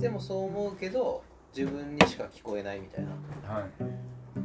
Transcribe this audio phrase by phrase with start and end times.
[0.00, 1.22] でもそう思うけど
[1.56, 3.10] 自分にしか聞こえないみたいな。
[3.52, 3.64] はい。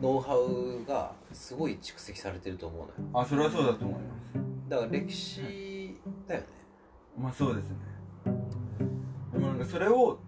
[0.02, 3.12] ノウハウがすごい蓄積されてると思うのよ。
[3.14, 4.70] あそれはそうだと思います。
[4.70, 5.98] だから歴史
[6.28, 6.48] だよね。
[7.18, 7.76] まあそうですね。
[9.34, 10.20] でもなんかそれを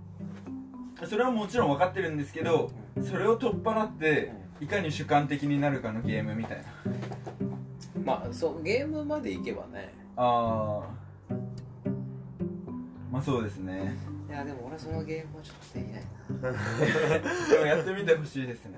[1.04, 6.64] それはもちろん分かってるんですけどそれを取っ払っていかに主観的になるかのゲームみたいな。
[8.06, 9.94] まあそうゲームまでいけばね。
[10.16, 10.82] あ
[11.30, 11.34] あ
[13.12, 13.96] まあそうですね。
[14.14, 16.52] いやでも俺そのゲームはちょっとできないな。
[17.50, 18.78] でもやってみてほしいですね。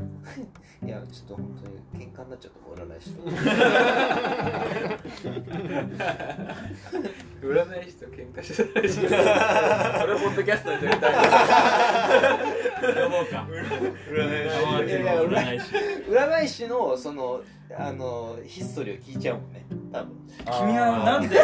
[0.84, 3.22] いやちょっと本当に喧嘩になっちゃったもん占い師と。
[7.42, 9.00] 占い師と喧嘩してたらしいそ
[10.06, 11.14] れをポッドキャストでやりたい
[13.04, 13.46] 呼ぼうか。
[13.50, 13.52] い
[14.88, 15.72] やいや占い師
[16.10, 17.42] 占い師のその
[17.76, 19.64] あのヒストリーを聞いちゃうもんね。
[19.92, 20.16] 多分。
[20.44, 21.36] 君はなんで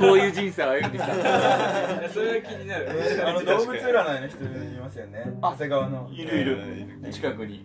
[0.00, 2.08] こういう人生を歩んできたの？
[2.10, 2.88] それは気になる。
[3.26, 4.48] あの動物占いの人い
[4.80, 5.24] ますよね。
[5.40, 6.08] 長谷川の。
[6.12, 7.12] いるいる。
[7.12, 7.64] 近くに。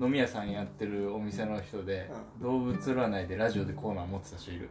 [0.00, 2.08] 飲み屋さんやってるお店の人で、
[2.40, 4.70] 動物占いでラジオでコーナー持ってた人いる。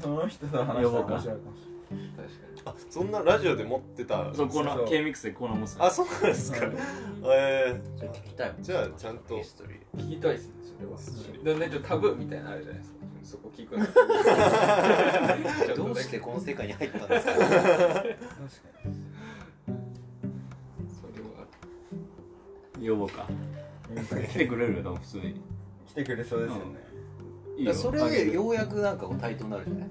[0.00, 1.26] その人と話したら面白いかもし
[2.64, 6.58] あそんなラジオで持ってたそうコーナそうー K ミックスでコーナー持ってたあそうなんですか。
[7.24, 8.62] えそれ聞きたいもん。
[8.62, 9.38] じゃあちゃんと。
[9.38, 10.98] 聞きたいですねそれは。
[11.58, 12.98] だねちょっとタブーみたいなのあるじゃないですか。
[13.22, 13.76] そこ聞く
[15.76, 17.32] どうしてこの世界に入ったんですか？
[17.32, 17.48] 確か
[21.00, 22.90] それは。
[22.92, 23.26] 呼ぼうか。
[23.90, 25.40] に来てくれるよでも普通に。
[25.88, 26.62] 来てくれそうですよね。
[27.56, 27.74] いいよ。
[27.74, 29.88] それでようやくなんかこう対等になるじゃない？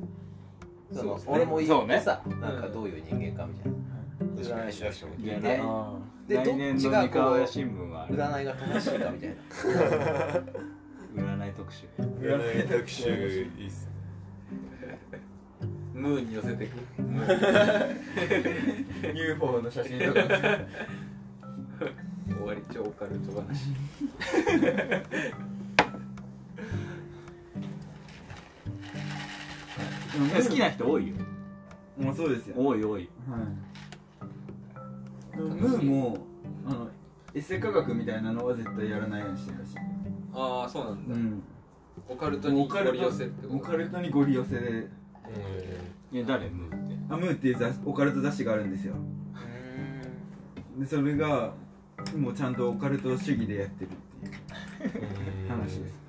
[0.93, 3.77] その俺も言ってさ、なんかどういう人間かみたいな。
[4.19, 5.61] 占い師の人も聞いて。
[6.27, 9.35] でどっちがこう占いが正しいかみたいな。
[11.15, 11.87] 占い特集。
[11.97, 13.09] 占い特集
[13.57, 13.87] いいっす。
[14.81, 14.99] ね
[15.93, 16.77] ムーに寄せてく。
[19.01, 20.21] ー UFO の写真とか。
[22.29, 22.61] 終わり。
[22.71, 23.73] 超オカルト話
[30.11, 31.15] 好きな人多いよ。
[31.97, 32.55] もうそうですよ。
[32.57, 33.09] 多い多い。
[33.29, 33.37] は
[35.37, 35.41] い。
[35.41, 36.17] ムーも
[36.65, 36.89] あの
[37.33, 39.75] エセ科学みたいなのは絶対やらないようにしてるらしい。
[40.33, 41.43] ああそうなんだ、うん。
[42.07, 44.87] オカルトに掘り寄せってことオカルトにゴリ寄せで。
[46.11, 46.95] いや誰ムーって？
[47.09, 48.95] あムーっていう雑オカルト雑誌があるんですよ。
[50.77, 51.53] でそれが
[52.17, 53.91] もうちゃんとオカルト主義でやってるっ
[54.91, 56.08] ていう話です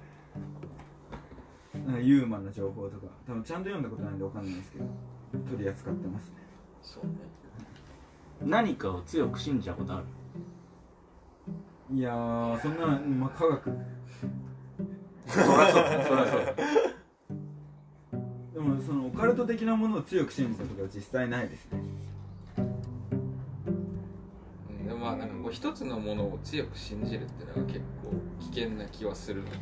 [2.02, 4.84] ユーマンな情報とか多分ちゃんと読んだことないんでわかんないですけど
[5.50, 6.34] 取り扱ってますね。
[6.82, 7.12] そうね。
[8.42, 10.02] 何かを強く信じたことあ
[11.90, 11.96] る？
[11.96, 13.70] いやーそんな、まあ、科学。
[15.26, 16.54] そりゃそうそりゃそう。
[18.54, 21.80] でもそのオカルト的なものを強く信じたことは実際ないですね。
[24.70, 29.56] うんでもまあなんかこう一つのものを強く信じるっていうのが結構危険な気はするので。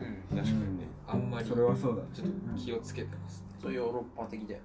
[0.00, 4.60] うん確かにねあんまりそれはそうだちょっと気をつけてます、そうヨーロッパ的だよ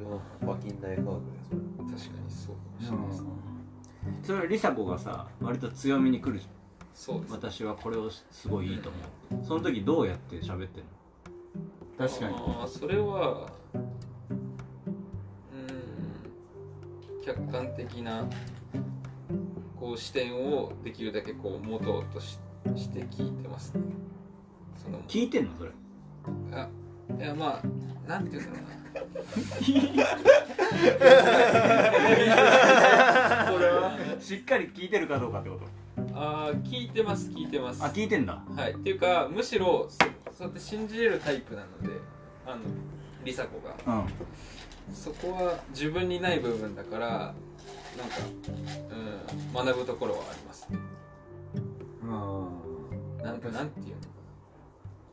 [0.00, 1.60] ヨーロッパ近代科学だよそれ。
[1.60, 3.28] 確かにそうかもしれないですね。
[4.22, 6.48] それ梨紗子がさ割と強みに来るじ
[6.94, 7.32] そうです。
[7.32, 8.90] ゃん私はこれをすごいいいと
[9.30, 9.46] 思う。
[9.46, 10.88] その時どうやって喋ってんの？
[12.08, 12.34] 確かに。
[12.34, 13.92] ああそれはうん
[17.22, 18.24] 客観的な
[19.78, 22.38] こう視点をできるだけこう持とうとし
[22.76, 23.82] して聞いてますね。
[24.82, 25.70] その聞いてんのそれ
[26.52, 26.68] あ
[27.18, 28.72] いやまあなんていうんだろうな。
[33.52, 33.96] それは？
[34.20, 35.64] しっかり聞いてるかどうかってこと？
[36.14, 37.82] あー聞いてます聞いてます。
[37.82, 38.42] あ聞いてんだ。
[38.56, 38.72] はい。
[38.72, 39.96] っていうかむしろそ
[40.36, 41.88] そうやって信じれるタイプなので
[42.46, 42.56] あの
[43.20, 44.00] 梨紗子が。
[44.00, 44.04] うん。
[44.94, 47.32] そこは自分にない部分だからな
[48.04, 48.16] んか、
[49.54, 50.78] うん、学ぶところはありますね。
[52.04, 52.48] あ
[53.22, 53.92] なんかなんていうの、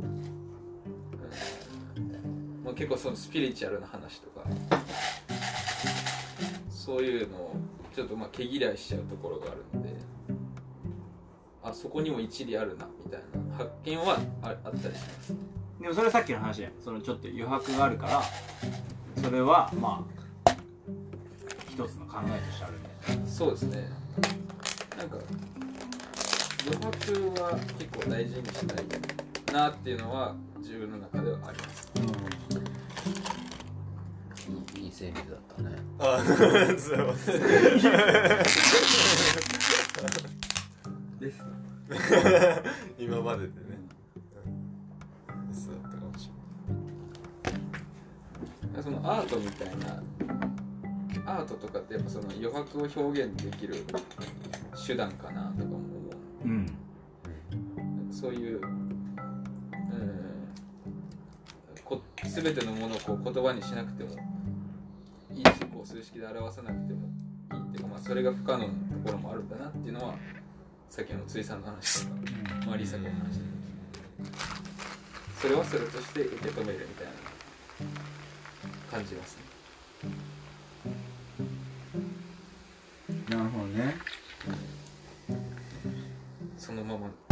[0.01, 0.38] うん
[2.63, 4.41] まあ、結構そのスピリチュアルな話とか
[6.69, 7.55] そういうのを
[7.95, 9.93] ちょっとまあ毛嫌いしちゃうところがあるので
[11.63, 15.35] あそこにも一理あるなみたいな発見はああったりします。
[15.81, 16.71] でもそれさっきの話やん。
[16.83, 18.21] そのちょっと余白があるから
[19.21, 20.05] それはま
[20.45, 20.51] あ
[21.69, 22.73] 一つの考えとしてある
[23.19, 23.89] んでそうですね。
[24.97, 25.17] なんか
[26.65, 28.85] 余白は結構大事にしたい
[29.53, 31.91] なっていうのは自分の中ではあります。
[34.75, 35.25] いいいい整理だっ
[35.55, 35.71] たね。
[35.99, 36.19] あ
[36.77, 37.37] すいません
[41.19, 41.43] です。
[42.97, 43.53] 今まででね。
[45.29, 45.53] うん。
[45.53, 46.29] そうだったかもし
[48.81, 50.01] そのアートみたいな
[51.25, 53.85] アートとかってやっぱその余白を表現できる
[54.87, 55.85] 手段かなとかも思
[56.45, 56.47] う。
[56.47, 56.65] ん。
[58.09, 58.61] うそういう、
[61.89, 64.11] こ全てのものをこう言葉にしなくても
[65.33, 67.09] いいしこう数式で表さなくても
[67.53, 68.71] いいっていうか、まあ、それが不可能なと
[69.05, 70.13] ころもあるんだなっていうのは
[70.91, 72.15] さっきのついさんの話とか、
[72.67, 73.49] まあ、リサ子の話で。
[75.41, 77.13] それはそれとして受け止めるみたいな
[78.91, 79.43] 感じますね。
[83.29, 83.95] なるほどね。
[86.57, 87.28] そのまま。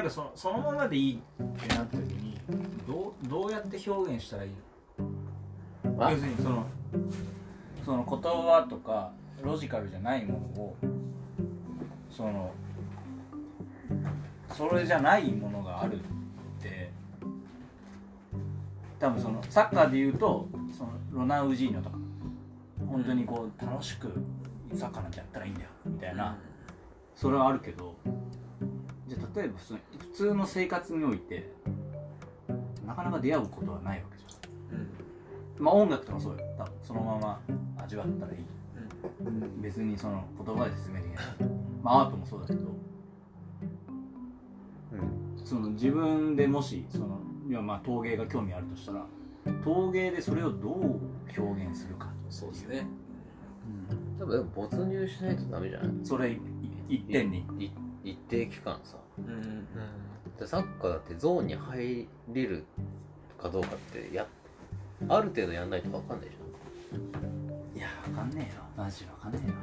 [0.00, 1.18] なんかそのそのままでいいっ
[1.68, 2.38] てなった時に
[2.88, 4.50] どうどうやって表現したらいい
[5.84, 6.06] の？
[6.06, 6.64] あ要するにその
[7.84, 9.12] その言葉とか
[9.42, 10.76] ロジカルじゃないものを
[12.10, 12.50] その
[14.54, 15.98] それじゃないものがあるっ
[16.62, 16.90] て
[18.98, 21.98] 多分そのサッカーで言うとそのロナウジーニョとか
[22.88, 24.10] 本当にこう楽しく
[24.74, 26.38] サッカーなんてやったらいいんだよみたいな、
[27.14, 27.94] それはあるけど
[29.06, 29.89] じゃあ例えばその普
[30.20, 31.50] 通の生活において
[32.86, 34.78] なかなか出会うことはないわけじゃん。
[34.78, 35.64] うん。
[35.64, 36.44] まあ音楽とかそうよ。
[36.58, 37.40] 多分そのまま
[37.82, 38.38] 味わったらいい。
[39.62, 41.24] 別にその言葉で説明できない。
[41.82, 42.60] まあアートもそうだけど。
[42.60, 42.64] う
[45.40, 45.42] ん。
[45.42, 47.18] その自分でもしその
[47.48, 49.06] いやまあ陶芸が興味あるとしたら
[49.64, 51.00] 陶芸でそれをどう
[51.38, 52.86] 表現するかそうですね。
[54.18, 55.90] 多分でも没入しないとダメじゃない？
[56.04, 56.38] それい
[56.90, 57.46] 一点に。
[57.58, 57.70] い
[58.02, 59.66] 一定期間さうん。
[60.38, 62.64] でサッカーだってゾーンに入れる
[63.40, 64.26] かどうかってや
[65.08, 68.62] ある程度やんないと分かんないじいやわかんねえよ。
[68.76, 69.54] マジわかんねえよ。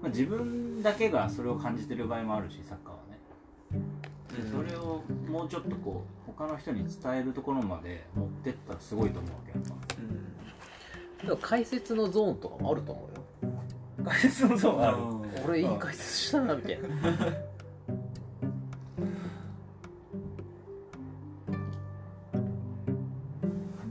[0.00, 3.18] まあ、自分だけがそれを感じてる場合もあるしサッカーはね。
[4.30, 9.74] でそれをもうちょっとこう他の人に伝えるところまで持ってったらすごいと思うわけやっゃ
[11.24, 11.26] ん。
[11.26, 13.17] でも解説のゾーンとかもあると思うよ。
[13.17, 13.17] ぱ
[14.08, 14.96] 解説のゾーンある
[15.46, 16.88] 俺いい解説したなみたいな。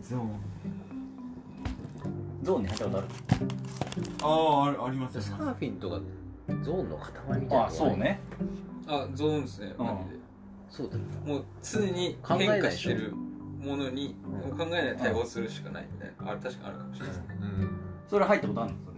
[0.01, 0.29] ゾーン。
[2.43, 3.07] ゾーンに入ったことある？
[4.23, 5.99] ああありますサまーフィンとか
[6.63, 8.19] ゾーンの塊みたいなあそうね。
[8.87, 9.85] あゾーンですねうん。
[9.85, 10.17] マジ
[10.69, 13.13] そうだよでもう常に変化してる
[13.59, 14.15] ものに
[14.49, 16.31] うん考えないで対応するしかないみたいな。
[16.31, 17.35] あれ確かにあるかもしれないですね。
[18.09, 18.77] それ入ったことあるの？
[18.85, 18.96] それ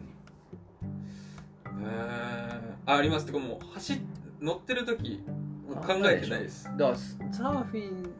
[2.85, 3.25] ああります。
[3.25, 3.97] てかもう走っ
[4.41, 5.21] 乗ってる時
[5.67, 6.65] 考えてないです。
[6.77, 8.11] だからサーフィン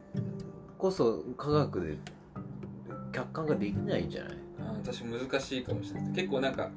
[0.78, 1.98] こそ科学で
[3.12, 4.36] 客観ができないんじゃない？
[4.58, 6.12] あー私難しいかもしれない。
[6.12, 6.70] 結構なんか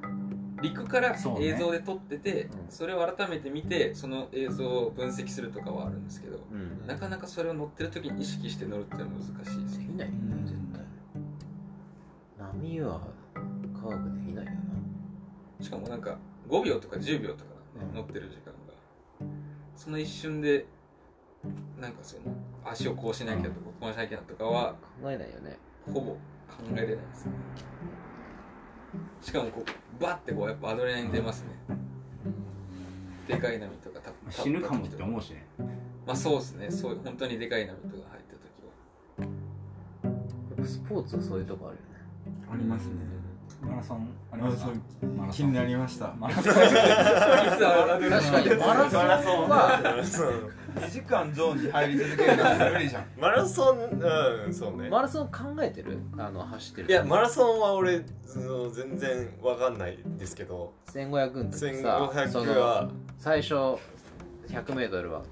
[0.61, 2.91] 陸から映像で撮っててそ,、うん。
[2.91, 6.87] れを改めて見てその映像を分析するとかはあるんですけどうん。
[6.87, 9.85] なかなかそれを乗ってる時に意識して乗るってのは難しいですね。
[9.87, 10.81] できないよね絶対。
[12.39, 13.01] 波は
[13.81, 14.51] 科学できないよ
[15.61, 16.17] しかもなんか
[16.49, 17.91] 5秒とか10秒とかなん。
[17.91, 18.73] で乗ってる時間が。
[19.75, 20.65] その一瞬で
[21.79, 22.21] なんかその
[22.65, 25.57] 足をこうしなきゃとかこうしなきゃとかはな考えないよね。
[25.85, 26.17] ほぼ考
[26.71, 27.31] えれないですね。
[29.21, 31.49] しかもこうバッてこうやっぱアドレナリン出ますね。
[33.27, 35.45] でかい波とかたまあ死ぬかもって思うしね。
[36.05, 36.71] まあそうですね。
[36.71, 38.23] そういう本当にでかい波とか入っ
[39.17, 39.25] た時は。
[39.25, 41.89] やっぱスポーツはそういうとこあるよね。
[42.51, 43.22] ありますね
[43.63, 44.71] マラソンありあますか
[45.15, 45.31] マラソン。
[45.31, 46.13] 気になりました。
[46.19, 46.43] マラソン。
[46.43, 48.55] 確かに。
[48.57, 48.89] マラ
[49.21, 49.79] ソンは
[50.75, 53.05] 2時間ゾーンに入り続けるなんて無理じゃん。
[53.19, 54.89] マラソンうんそうね。
[54.89, 55.99] マラソン考えてる？
[56.17, 60.73] あの走ってるいやマラソンは俺その全然わかんないですけど。
[60.93, 62.89] 1500の時さそ1500のは。
[63.19, 63.53] 最初
[64.49, 65.23] 100m は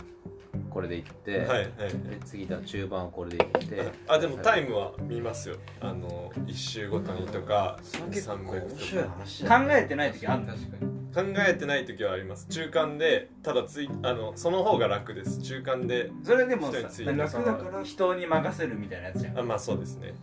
[0.72, 1.68] これで行って、はいはい。
[1.68, 5.58] で次だ中盤はこれで行ってあでもタイムは見ますよ。
[5.82, 7.78] あの1周ごとにとか
[8.10, 10.46] 結構3メ面白い話考えてない時ある。
[10.46, 12.48] の確かに考えてない時はあります。
[12.48, 15.42] 中間でただついあのその方が楽です。
[15.42, 19.40] 中間でそれでも楽だから人に任せるみたいなやつじゃん。
[19.40, 20.14] あまあそうですね。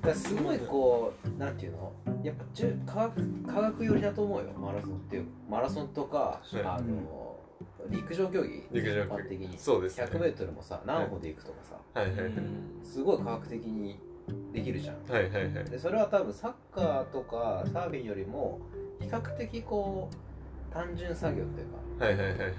[0.00, 1.92] だからすごいこうなんていうの？
[2.22, 4.52] やっぱ中科学科学寄りだと思うよ。
[4.56, 6.60] マラソンっていうマラソンとか、はい。
[6.62, 7.27] あの
[7.90, 8.62] 陸上競技？
[8.72, 9.24] 陸上競技。
[9.24, 9.58] 一般的に。
[9.58, 10.04] そうですね。
[10.04, 12.32] 100m もさ何歩で行くとかさ、はいはいはい。
[12.82, 13.98] すごい科学的に
[14.52, 14.96] できるじゃん。
[15.10, 15.64] はいはいはい。
[15.64, 18.60] でそれは多分サッカーとかサーフィンよりも
[19.00, 21.66] 比較的こう単純作業という
[21.98, 22.04] か。
[22.04, 22.56] はいはいはいはいはい。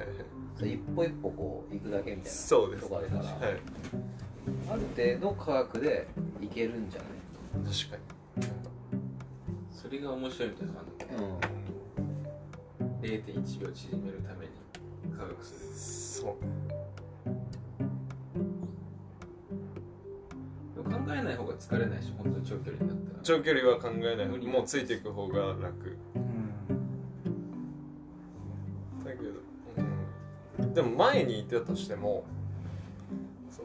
[0.57, 2.89] そう一歩一歩こう行くだけみたいなそうですね。
[2.89, 3.33] とこあるから、はい。
[4.71, 4.81] ある
[5.19, 6.07] 程度科学で
[6.41, 7.74] いけるんじゃない？
[7.74, 7.98] 確か
[9.71, 11.39] それが面白いみたいなのがあるんだけど。
[13.00, 14.51] 0.1秒縮めるために
[15.76, 16.36] そう。
[20.84, 23.24] 考えない方が疲れないし本当に長距離になったら。
[23.24, 24.26] 長距離は考えない。
[24.28, 24.48] 無理。
[24.48, 25.98] もうついていく方が楽。
[29.06, 29.30] だけど、
[30.64, 32.26] うん、でも前にいたとしても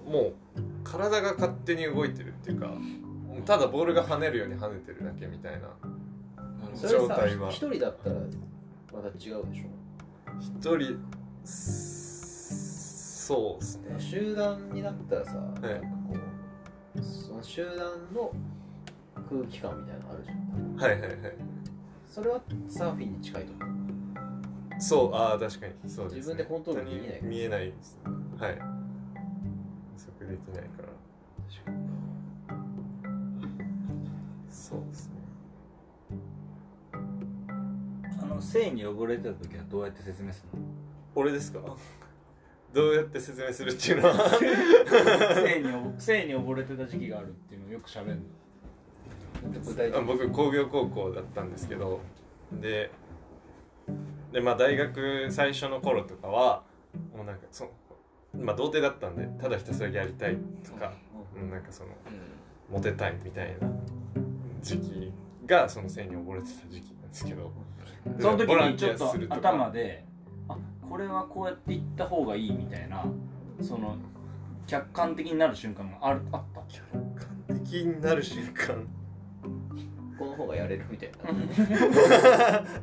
[0.06, 0.34] もう
[0.82, 2.70] 体が勝手に動いてるっていうか
[3.46, 5.68] ただボールが跳ねるように跳ねてるだけみたいな
[6.88, 7.50] 状態は。
[7.50, 8.16] 一人だったら
[8.92, 9.42] また違うでしょ？
[10.40, 10.96] 一人す
[11.44, 13.94] そうですね。
[13.98, 15.92] 集団になったらさ、なんかええこ
[16.96, 17.74] うその集団
[18.14, 18.30] の
[19.28, 20.76] 空気感みたいなのあるじゃん。
[20.76, 21.18] はいはいはい。
[22.06, 23.68] それはサーフィンに近いと思う。
[24.80, 27.98] そうああ確かにそうです、ね、自分でコントロールできない本当に見えないです。
[28.38, 28.50] はい。
[28.50, 28.56] 予
[30.12, 30.88] 測できないから。
[34.50, 35.14] そうですね。
[38.22, 40.64] あの性に溺れてた時はどうやって説明するの？
[41.14, 41.60] 俺ですか？
[42.72, 44.14] どうやって説明するっていうのは？
[45.98, 48.18] 性にに溺れてた時期があるっていうのをよく喋る
[49.64, 50.00] 具体的に。
[50.00, 52.00] あ僕工業高校だったんですけど
[52.52, 52.90] で
[54.32, 56.64] でまあ大学最初の頃とかは
[57.16, 57.70] もうなんかそ
[58.36, 60.92] まあ童貞だったんでただひたすらやりたいとか、
[61.36, 61.50] うん。
[61.50, 61.90] なんかその
[62.68, 63.68] モテたいみたいな
[64.62, 65.12] 時期
[65.46, 67.52] がその性に溺れてた時期なんですけど。
[68.20, 69.40] その時ボランテにちょっとィアするとか。
[69.50, 70.13] 頭であ
[70.88, 73.04] これはこうやっていった方がいいみたいな
[73.60, 73.96] その
[74.66, 76.60] 客観的になる瞬間があるあった。
[77.50, 78.86] 完璧になる瞬間。
[80.18, 81.18] この方がやれるみたいな。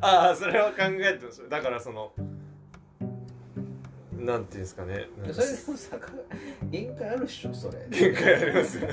[0.00, 2.12] ああそれは考えてますだからその
[4.24, 5.08] なんていうんですかね。
[5.18, 5.96] なんかそれでもさ
[6.70, 7.86] 限界あるっしょそれ。
[7.90, 8.88] 限界ありますよ。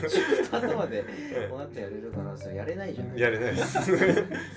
[0.52, 1.04] 頭で
[1.52, 3.16] こうやってやれるかなそれやれないじゃん。
[3.16, 3.84] やれないです。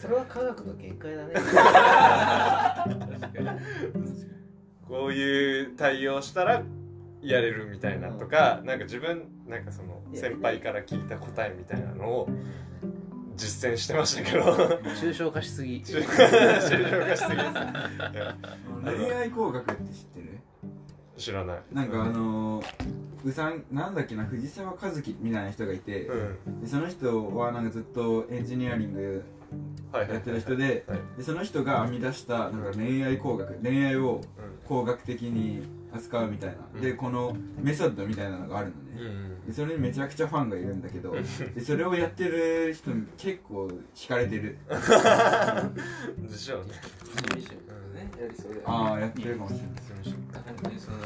[0.00, 1.34] それは科学の限界だね
[4.92, 6.62] こういう対応したら
[7.22, 12.28] やれるみたいなとか、なんか自分なんかその先輩から聞いた答えみたいなのを
[13.34, 14.44] 実践してましたけど。
[15.00, 15.76] 抽象化しすぎ。
[15.86, 17.24] 抽象化しすぎです
[18.84, 20.38] 恋愛工学って知ってる？
[21.16, 21.62] 知らない。
[21.72, 22.66] なんかあのー
[23.24, 26.60] うさんなんだっけな藤沢和樹みたいな人がいて、うん。
[26.60, 29.24] でその人はなんかずっとエンジニアリング
[29.92, 30.98] やってる人ではい。
[31.18, 36.80] でその人が編み出したなんか恋愛工学恋愛をう工学的に扱うみたいな、うん。
[36.80, 39.46] でこのメソッドみたいなのがあるのんね、うん。
[39.46, 41.14] でそれにめちゃくちゃファンがいるんだけど
[41.54, 44.58] でそれをやってる人結構惹かれてる。
[46.18, 46.72] でしょうね。
[47.94, 48.10] ね。
[48.20, 49.68] やりそうでああやってるかもしれない。
[50.32, 50.96] 単純にその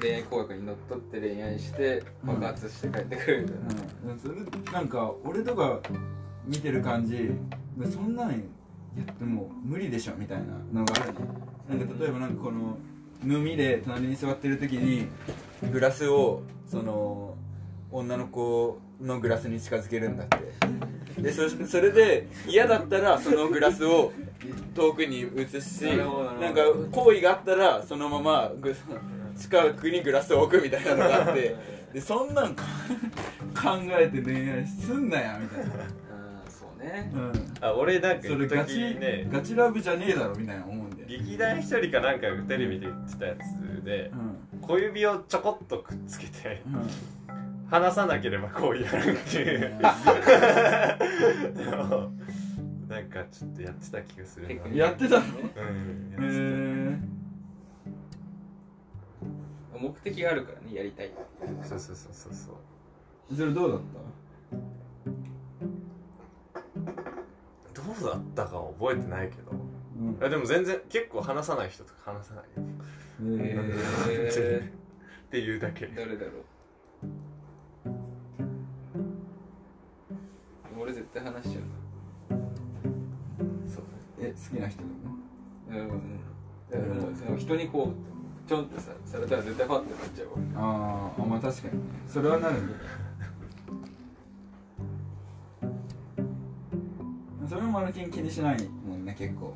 [0.00, 3.58] 恋愛工学にのっとって恋愛して爆発して帰ってくるみたい
[4.06, 4.34] な、うん、それ
[4.72, 5.80] なんか俺とか
[6.46, 7.30] 見てる感じ。
[7.92, 8.36] そんなんや
[9.02, 11.20] っても無理でしょみたいなのがあるの
[11.68, 12.78] なんか例えばなんかこの
[13.24, 15.08] 飲みで隣に座ってる時に
[15.70, 17.34] グラスをその
[17.90, 20.38] 女の子のグラスに近づけるんだって。
[21.20, 24.12] でそそれで嫌だったらそのグラスを
[24.74, 25.82] 遠くに移すし
[26.40, 26.60] なんか
[26.92, 28.74] 好意があったらそのままぐ
[29.38, 31.76] 近くにグラスを置くみたいなのがあって。
[31.96, 32.62] でそんなんか
[33.56, 35.72] 考えて恋愛すんなやみたいな、
[36.86, 39.26] ああそうねあ俺なんかそ一れガチ、時ね。
[39.30, 43.38] ガチラブじゃねえだろみたいな思うんで、劇団一人かなんかがテレビで言ってたやつ
[43.84, 44.10] で
[44.52, 44.60] うん。
[44.60, 46.88] 小指をちょこっとくっつけてうん。
[47.68, 49.78] 離さなければこうやるっていう。
[49.80, 49.88] の
[51.98, 52.10] を
[52.88, 55.26] なんかちょっとやってた気がするやってたの？
[55.26, 55.32] うん。
[56.22, 56.36] へやって
[59.74, 61.16] え目的があるからねやりたいた
[61.66, 62.54] そうそうそうそうそう。
[63.36, 63.84] それどうだっど
[67.92, 69.50] うだったかは覚えてないけど。
[69.50, 70.26] たうん。
[70.26, 72.62] あでも全然結構話さない人とか話さないよ。
[73.40, 73.54] へ
[74.36, 74.70] え
[75.26, 75.86] っていうだけ。
[75.86, 76.32] ー、誰だろう。
[80.78, 81.60] 俺絶対話しちゃ
[83.66, 83.84] そう
[84.20, 84.92] え好きな人でも？
[85.70, 90.34] うんうその人にこうちょんってさされたら絶対ファってなっちゃうわ。
[90.54, 91.80] あーあまあ確かにね。
[92.06, 92.74] それはなるんだ
[97.48, 98.62] それもマルキン気にしない。
[98.86, 99.54] もんね結構。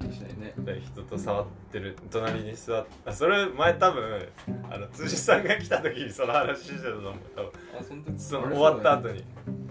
[0.00, 0.54] 気にしないね。
[0.58, 4.28] で人と触ってる隣に座ってあそれ前多分
[4.70, 7.12] あの辻さんが来た時にその話してたと思う。
[7.36, 7.50] 多分。
[7.80, 8.18] あその時。
[8.18, 9.24] そのあれ終わった後に。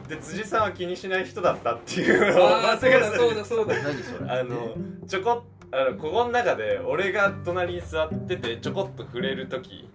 [0.07, 3.81] で辻さんは気にしない人だったっていうのをああそうだそうだそうだ。
[3.81, 4.29] 何それ。
[4.29, 4.75] あの
[5.07, 9.89] ちょこっあのここの中で俺が隣に座っててちょこっと触れる時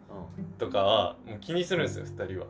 [0.59, 2.47] とかはもう気にするんですよ2人は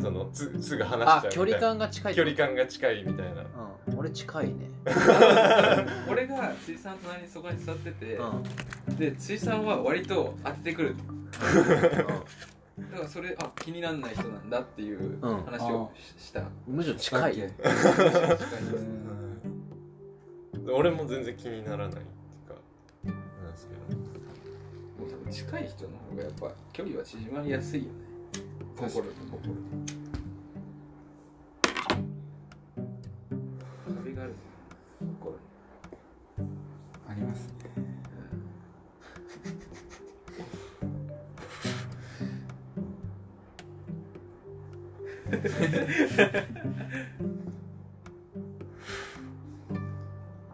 [0.00, 1.26] そのつすぐ話しちゃうみたいな。
[1.26, 3.42] あ距離感が近い距離感が近いみたいな。
[3.88, 3.98] うん。
[3.98, 4.70] 俺近いね。
[6.08, 8.96] 俺が辻さんの隣にそこに座ってて、うん。
[8.96, 10.96] で辻さんは割と当ててくる
[12.78, 15.44] だからそれあ気にならない人なんだっていううん。
[15.44, 17.34] 話をしした、むしろ近い。
[17.34, 17.50] 近い
[20.72, 22.54] 俺も全然気にならないっていうか
[23.42, 28.09] なんですけど近い人の方がやっぱ距離は縮まりやすいよね
[28.76, 29.54] 心と心
[34.02, 34.34] 壁がある
[35.20, 35.38] 心に
[37.08, 37.54] ありますね。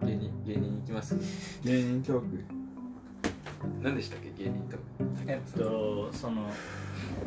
[0.03, 1.17] 芸人芸人行きます？
[1.65, 2.45] 芸人トーク。
[3.83, 4.31] 何でしたっけ？
[4.45, 4.77] 芸人と
[5.27, 6.51] えっとその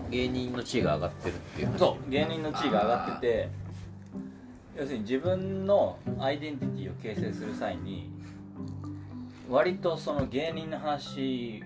[0.09, 1.79] 芸人の地位が上がってるっていう話。
[1.79, 3.49] そう芸人の地位が上がってて
[4.77, 8.09] 要するに自分のアイデンティティを形成する際に
[9.49, 11.63] 割とその芸人の話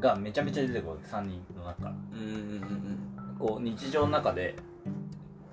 [0.00, 1.88] がめちゃめちゃ出てくるわけ3人の中。
[2.12, 4.56] うんうんうんこう日常の中で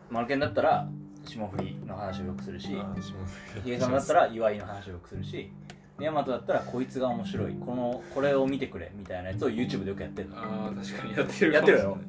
[0.09, 0.87] マルケンだったら
[1.25, 2.95] 霜降りの話をよくするしあ
[3.63, 5.51] ヒゲさんだったら岩井の話をよくするし
[5.99, 10.37] ヤマトだったらこいつが面白いこのこれを見てくれみたいなやつを YouTube でよくやってるの。
[10.37, 11.91] ああ確かにやってるやってるやろ。
[11.91, 12.07] かもし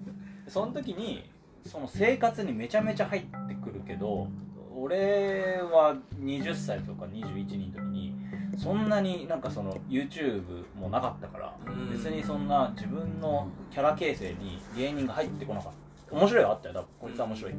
[0.49, 1.31] その時に
[1.67, 4.29] その生活にめちゃめちゃ入ってくるけど
[4.76, 8.17] 俺は20歳とか21人の時に
[8.57, 11.91] そんなになんかその YouTube もなかったからうん。
[11.91, 15.73] 別にそんな自分のキャラ形成に芸人が入ってこなかっ
[16.09, 16.14] た。
[16.14, 16.88] 面白いはあったよ多分。
[17.00, 17.55] こいつは面白い。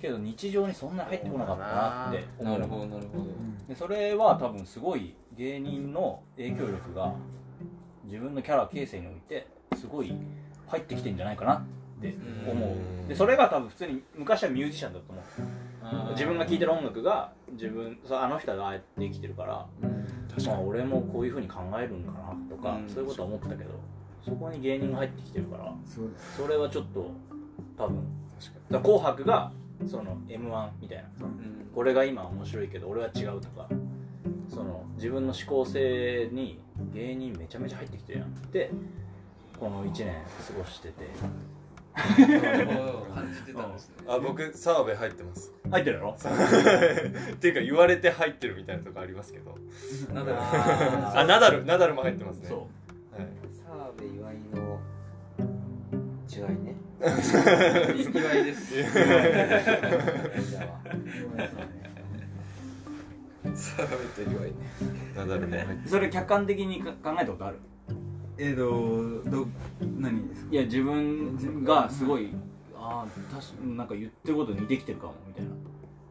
[0.00, 2.58] けど日常にそんなに入ってこなかったなってれ思う。
[2.58, 3.24] なるほどなるほど。
[3.68, 7.14] でそれは多分すごい芸人の影響力が
[8.04, 9.46] 自分のキャラ形成において
[9.76, 10.12] すごい
[10.66, 11.62] 入ってきてんじゃないかなっ
[12.00, 12.14] て
[12.50, 13.08] 思う。
[13.08, 15.24] でそれが多分普通に昔はミュージシャンだと思う。
[16.12, 19.66] 自分が聴いてる音楽が自分あの人がああやって生きてるから
[20.46, 22.88] まあ俺もこういうふうに考えるんかなとか、うん。
[22.88, 23.70] そういうことは思ってたけど
[24.24, 27.10] そこに芸人が入ってきてるからそれはちょっと
[27.76, 28.06] 多分
[28.82, 29.52] 紅白が
[29.86, 31.04] その m 1みたいな。
[31.26, 31.68] うん。
[31.74, 33.68] これが今面白いけど俺は違うとか
[34.52, 36.60] その自分の思考性に
[36.92, 38.28] 芸人めちゃめちゃ入ってきてるやん。
[38.28, 38.70] って
[39.58, 40.14] この1年
[40.46, 41.08] 過ごしてて。
[41.94, 45.52] 感じてたんですねあ僕澤部入ってます。
[45.70, 46.16] 入ってるやろ？
[46.16, 49.56] っていうか言われて入ってるみたいなとこありますけど。
[50.14, 50.26] なん。
[50.26, 52.48] だろうああナダル ナダルも入ってますね。
[52.48, 52.58] そう。
[52.58, 52.64] は
[53.26, 53.28] い。
[53.66, 54.80] 澤部岩井の
[56.30, 56.74] 違いね。
[57.02, 58.72] 岩井です
[63.54, 64.52] 澤部と岩井
[65.16, 67.56] ナダルも入ってそれ客観的にか考えたことある？
[68.38, 69.46] えーとど
[69.98, 70.52] 何ですか？
[70.52, 72.30] いや自分がすごい
[72.76, 75.50] ああ確かなんか言ってること似てきてるかもみたいな。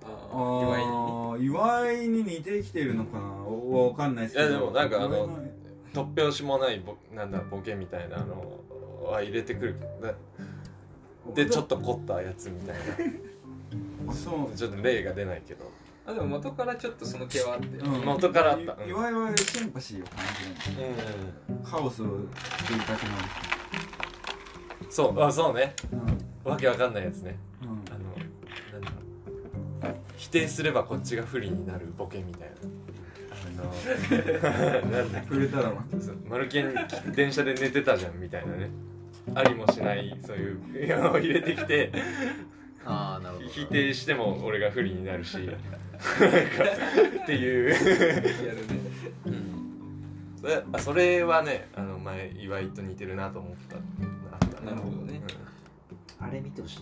[0.04, 3.26] ああー岩井に似てきてるのかな？
[3.26, 4.50] わわかんないですけど。
[4.50, 5.40] いやでもなんかあの
[5.94, 8.60] 突拍子もないボなんだボケみたいなの
[9.06, 10.14] は入れてくるな
[11.34, 12.76] でちょっと凝ったやつみたい
[14.08, 14.50] あそう。
[14.52, 15.66] なちょっと例が出ないけど
[16.06, 17.78] あでも元からちょっとその気はあって。
[17.78, 18.06] うん。
[18.06, 18.74] 元からあった。
[18.74, 18.90] うん。
[18.90, 20.20] 岩井はシンパシーを感
[20.66, 21.08] じるんです
[21.68, 22.06] うカオスを
[22.60, 23.52] 作りたくなるん
[24.92, 32.56] そうあそうねうんわけわかんないやつねうんあのなんだ否定すればこっちが不利になるボケみたいな
[33.32, 36.76] あのなんだ触れたらばそうマルケン
[37.16, 38.70] 電車で寝てたじゃんみたいなね
[39.34, 41.92] ありもしないそういうのを入れてきて
[42.84, 45.38] ああなるほど否定しても俺が不利になるし
[47.24, 47.70] っていう。
[47.70, 48.82] やるね。
[50.40, 53.76] それあそれはねあの前岩井と似てるなと思った。
[53.78, 55.22] あったなるほどね。
[56.20, 56.80] あれ見てほしい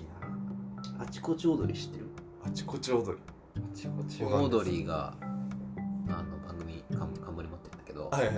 [0.97, 1.03] な。
[1.03, 2.05] あちこち踊り知ってる？
[2.05, 2.07] う
[2.47, 3.17] んあちこち踊り。
[3.57, 8.35] あちこちわかんないオードリーがあの番組かん冠持ってるんだけど、はいはい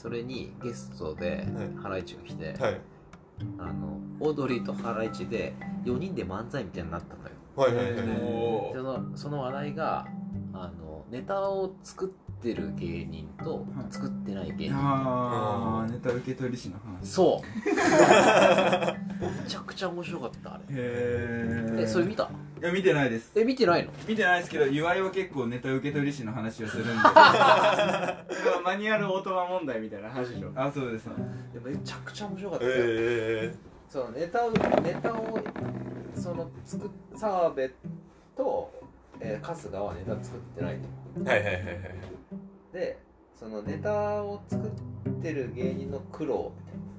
[0.00, 1.48] それにゲストで
[1.82, 2.72] ハライチが来て、はい。
[2.72, 2.80] はい
[3.58, 7.94] あのオードリーとハライチで4人で漫才みたいになったのよはいはいはい。
[7.96, 10.06] はいおそのその話題が
[10.52, 12.08] あのネタを作っ
[12.42, 13.92] てる芸人とはい。
[13.92, 17.06] 作ってない芸人、ああネタ受け取り師の話。
[17.08, 17.46] そう。
[19.24, 20.74] めちゃくちゃ面白かったあれ。
[20.74, 22.24] へええそれ見た？
[22.60, 23.30] いや見てないです。
[23.36, 23.90] え見てないの？
[24.08, 26.92] 見てないですけど岩井は結構ネタ受け取り師の話をするんで。
[27.04, 28.24] あ
[28.64, 30.50] マニュアルオートマ問題みたいな話でしょ。
[30.72, 31.04] そうです。
[31.06, 33.54] でめちゃくちゃ面白かったよ、え
[33.94, 35.38] そのネタをネタを
[36.16, 37.74] その作っ澤部
[38.36, 38.72] と、
[39.20, 40.78] えー、春日はネタ作ってない
[41.14, 41.20] と。
[41.20, 41.74] ー、はいはいはいはい。
[42.72, 42.98] で
[43.38, 46.50] そのネタを作ってる芸人の苦労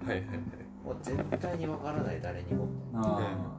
[0.04, 0.48] みたいはいはいはい
[0.86, 0.86] な。
[0.86, 2.70] もう絶対にわからない誰にも。
[2.94, 3.58] あ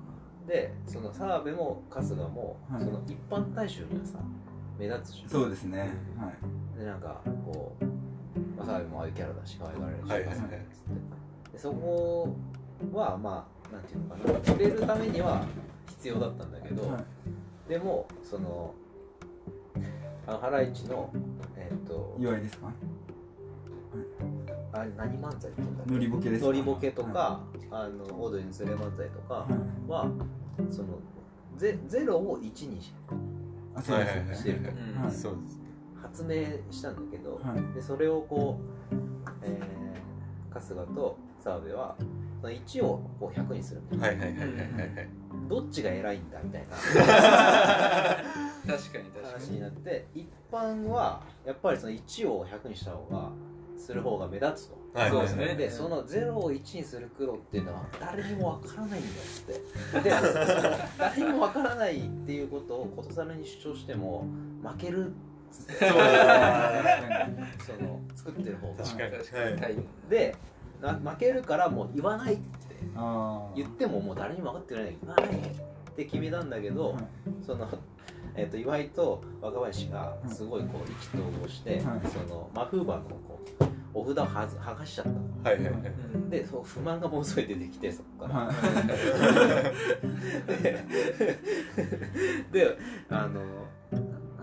[0.48, 2.82] でその澤部も春日も、はい。
[2.82, 4.18] その一般大衆にはさ
[4.78, 5.80] 目立つしそうですね。
[6.18, 6.32] は
[6.74, 6.78] い。
[6.78, 7.84] でなんかこう
[8.56, 10.48] まあ澤部もああいうキャラだし可愛がられるし、はいはいはい。
[11.52, 12.34] でそこ
[12.92, 14.54] はまあなんていうのかな。
[14.54, 15.44] 売れるためには
[15.88, 17.68] 必要だったんだけど、はい。
[17.68, 18.74] でもその
[20.26, 21.10] あのハライチの
[21.56, 22.72] えっ、と祝いですか？
[24.72, 25.92] あれ何漫才って言うんだっけ？
[25.92, 26.46] ノリボケですか？
[26.46, 29.90] ノリボケとか、はあのオードリーのズレ漫才とかはい。
[29.90, 30.10] は、
[30.70, 30.88] その
[31.56, 32.92] ゼゼロを1にし
[33.74, 34.34] あそうですよね。
[34.34, 34.74] してる。
[35.00, 35.12] はい。
[35.12, 35.60] そうです
[36.02, 37.74] 発明したんだけど、はい。
[37.74, 38.58] でそれをこ
[38.92, 38.94] う、
[39.42, 39.76] えー
[40.58, 41.94] 春日と澤部は
[42.50, 44.54] 1をこう100にするみたいな、はいはいはいは
[45.02, 45.08] い
[45.48, 46.76] どっちが偉いんだみたいな。
[46.76, 46.94] 確か
[48.98, 53.30] に確か話にになって一般はやっぱりその1を100にした方が
[53.76, 54.76] する方が目立つと。
[54.98, 55.54] はいそうですね。
[55.54, 59.14] でその0を1にする苦労っていうのは誰にもわからないんだよ
[60.00, 60.02] って。
[60.10, 60.10] で
[60.98, 64.24] 誰にもわからないっていうことをことさらに主張しても
[64.62, 65.12] 負ける。
[65.50, 65.66] そう。
[65.68, 65.90] ですね
[67.58, 68.84] その作ってる方が。
[68.84, 69.12] 確かに。
[69.12, 69.84] 確かに。
[70.08, 70.34] で
[70.80, 72.42] な負けるからもう言わないって
[72.94, 74.96] あ言ってももう誰にも分かってない。
[75.00, 75.30] 言わないっ
[75.96, 77.04] て決めたんだけど、はい
[77.44, 77.66] その、
[78.34, 81.82] えっと岩井と若林がすごいこう意気投合して、はい。
[82.08, 85.16] そのマフーバーのこうお札をはず剥がしちゃったの。
[85.42, 85.74] はいはいはい。
[86.30, 88.56] でそう不満がものすごい出てきてそこから、はい。
[92.52, 93.40] で であの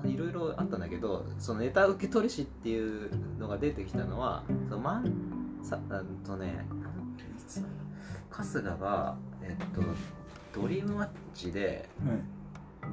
[0.04, 6.66] ないろいろあったんだけどそのネタ受け取り師っていうのが出てきたのはそのまんさあとね
[8.30, 9.82] 春日がえっと
[10.60, 11.90] ドリームマッチで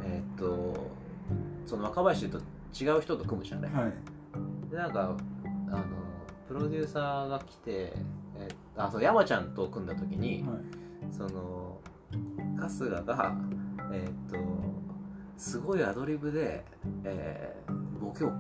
[0.02, 0.90] えっと
[1.66, 4.70] その若林と違う人と組むじゃんね、はい。
[4.70, 5.16] でなんか
[5.68, 5.84] あの
[6.48, 7.92] プロデューサーが来て、
[8.36, 10.60] えあそう山ちゃんと組んだ時に、はい。
[11.12, 11.78] その
[12.58, 13.36] 春日が
[13.92, 14.36] えーっと
[15.36, 16.64] すごいアドリブで、
[17.04, 18.32] えー、ボケを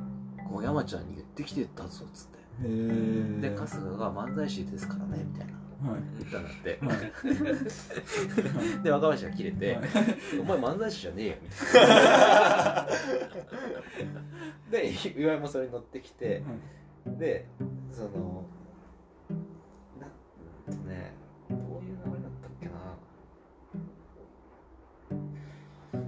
[0.48, 5.54] こう山ちゃんに言ってきてたぞっつってで春日が漫才師ですからねみたいな。
[5.90, 6.00] はい。
[6.18, 6.78] 言ったんだって。
[6.84, 8.82] はい。
[8.84, 9.86] で若林が切れてはい
[10.38, 12.86] 「お前漫才師じゃねえよ」みたいな。
[14.70, 16.42] で岩井もそれに乗ってきて
[17.06, 17.46] で
[17.90, 18.44] その
[19.98, 20.06] な
[20.74, 21.12] んとね
[21.48, 22.72] どういう流れだったっけな。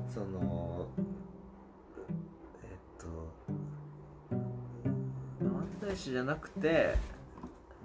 [0.07, 0.52] その
[5.93, 6.95] 漫才師じゃなくて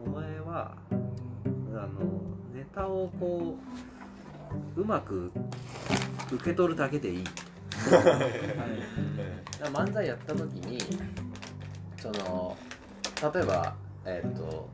[0.02, 2.22] お前はあの
[2.54, 3.58] ネタをこ
[4.76, 5.30] ううまく
[6.32, 7.24] 受け取るだけでいい。
[7.92, 8.10] だか
[9.60, 10.80] ら漫才やった時に
[12.02, 12.58] その
[13.34, 14.70] 例えばえっ、と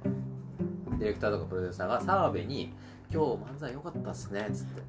[0.99, 2.71] ディレクターとかプロデューサーが澤部に
[3.11, 4.81] 「今日漫才良かったっすね」っつって。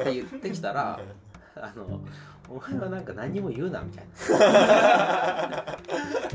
[0.00, 1.00] って言ってきたら
[1.56, 2.00] あの
[2.48, 4.04] お前はなんか何も言うなみたい
[4.38, 5.76] な。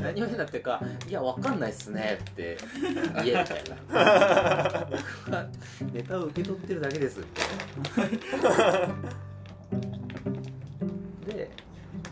[0.00, 2.56] 何も言うなっていうか「いやわかんないっすね」って
[3.24, 3.76] 言えみたいな。
[5.24, 5.46] 僕は
[5.92, 8.10] ネタを受け取ってるだけですみたい
[8.42, 8.86] な
[11.26, 11.50] で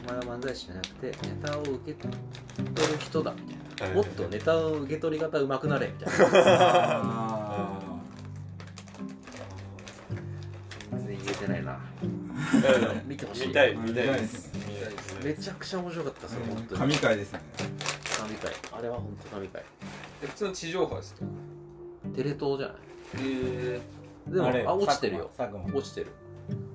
[0.04, 3.60] お前は漫才師じゃなくてネタを受け取る人だみたいな。
[3.80, 6.26] はいもっとネタの受け取り方上手くなれみたいな
[13.06, 14.50] 見てほしい見たいー見たいです。
[14.54, 16.80] 見見たいですめちゃくちゃ面白かったそれ本当に。
[16.80, 17.40] 神回ですね。
[18.18, 18.52] 神回。
[18.72, 19.62] あれは本当神回。
[20.22, 21.20] え普通の地上波ですか？
[22.16, 22.76] テレ東じゃない？
[23.22, 23.80] え
[24.28, 25.30] でもあ落ちてるよ。
[25.72, 26.06] 落ちてる。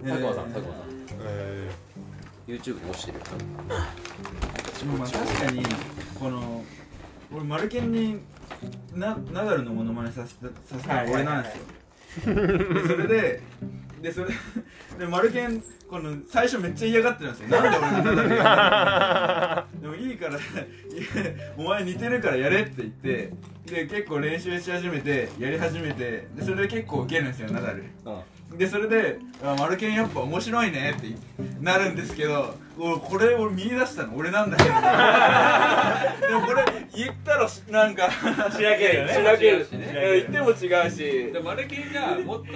[0.04, 0.90] 佐久間さん佐久間さん。
[1.26, 1.72] え
[2.48, 3.24] YouTube に落ちてるよ。
[4.98, 5.64] まあ確かに
[6.20, 6.64] この
[7.34, 8.20] 俺マルケンに
[8.94, 11.64] なナダルのモノマネさせたさせたの俺なんですよ、
[12.22, 13.42] でそれで
[14.02, 14.30] でそれ
[15.00, 17.50] でマルケンこの最初めっちゃ嫌がってるんですよ。
[17.50, 20.40] なんで俺がナダルやるのでもいいから
[21.58, 23.34] お前似てるからやれって言って
[23.66, 27.84] で結構練習し始めてやり始めてでそれで結構ウケるんですよナダル。
[28.58, 31.08] でそれで「あマルケンやっぱ面白いね」って
[31.62, 34.70] なるんですけど俺これ俺見出したの俺なんだけど
[36.28, 36.64] でもこれ
[36.96, 38.10] 言ったらしなんか
[38.56, 39.14] しらけるよね。
[39.16, 39.94] しらけるしね。
[39.94, 41.04] 言っても違うし。
[41.04, 42.52] ー、でマルケンがもっと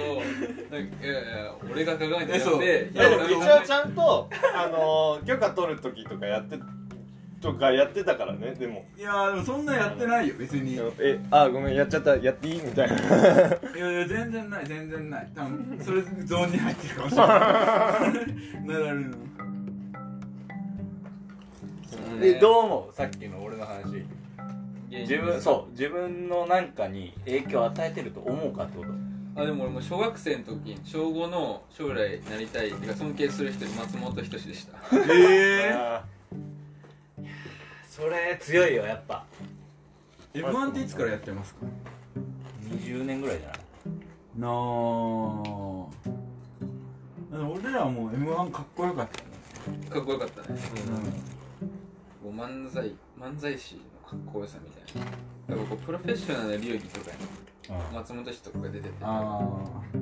[0.73, 2.65] なんかいやいや俺が考えてえそう。
[2.65, 6.57] やっていやでも俺一が応ちゃんとあのー許可取る時とかやって
[7.41, 8.85] とかやってたからねでも。
[8.97, 10.73] いやーでもそんなやってないよ別に。
[10.73, 12.61] いやえあごめんやっちゃったやっていい？
[12.61, 12.95] みたいな。
[12.95, 15.29] いや全然ない全然ない。
[15.33, 17.29] 多分それゾーンに入ってるかもしれない。
[18.67, 19.17] ナダルの
[22.19, 22.95] でどう思う？
[22.95, 24.05] さっきの俺の話。
[24.89, 28.89] 芸人自分そう自分のなんかに影響を与えてると思うかってこと。
[29.41, 34.73] あでも俺も小学生の時に小5の将来なりたいっていうか尊敬する人に松本人志でした。
[35.13, 36.03] ええあ
[37.99, 39.25] それ強いよやっぱ。
[40.33, 41.65] M1 っていつからやってますか
[42.69, 43.59] ？20年ぐらいじゃない？
[44.39, 44.51] なあ。
[47.51, 49.77] 俺らはもう M1 かっこよかったね。
[49.89, 50.59] かっこよかったね。
[52.21, 55.11] うこう漫才漫才師のかっこよさみたいな。
[55.47, 57.17] だからこうプロフェッショナルな流儀とかに
[57.93, 59.41] 松本人とかが出ててあ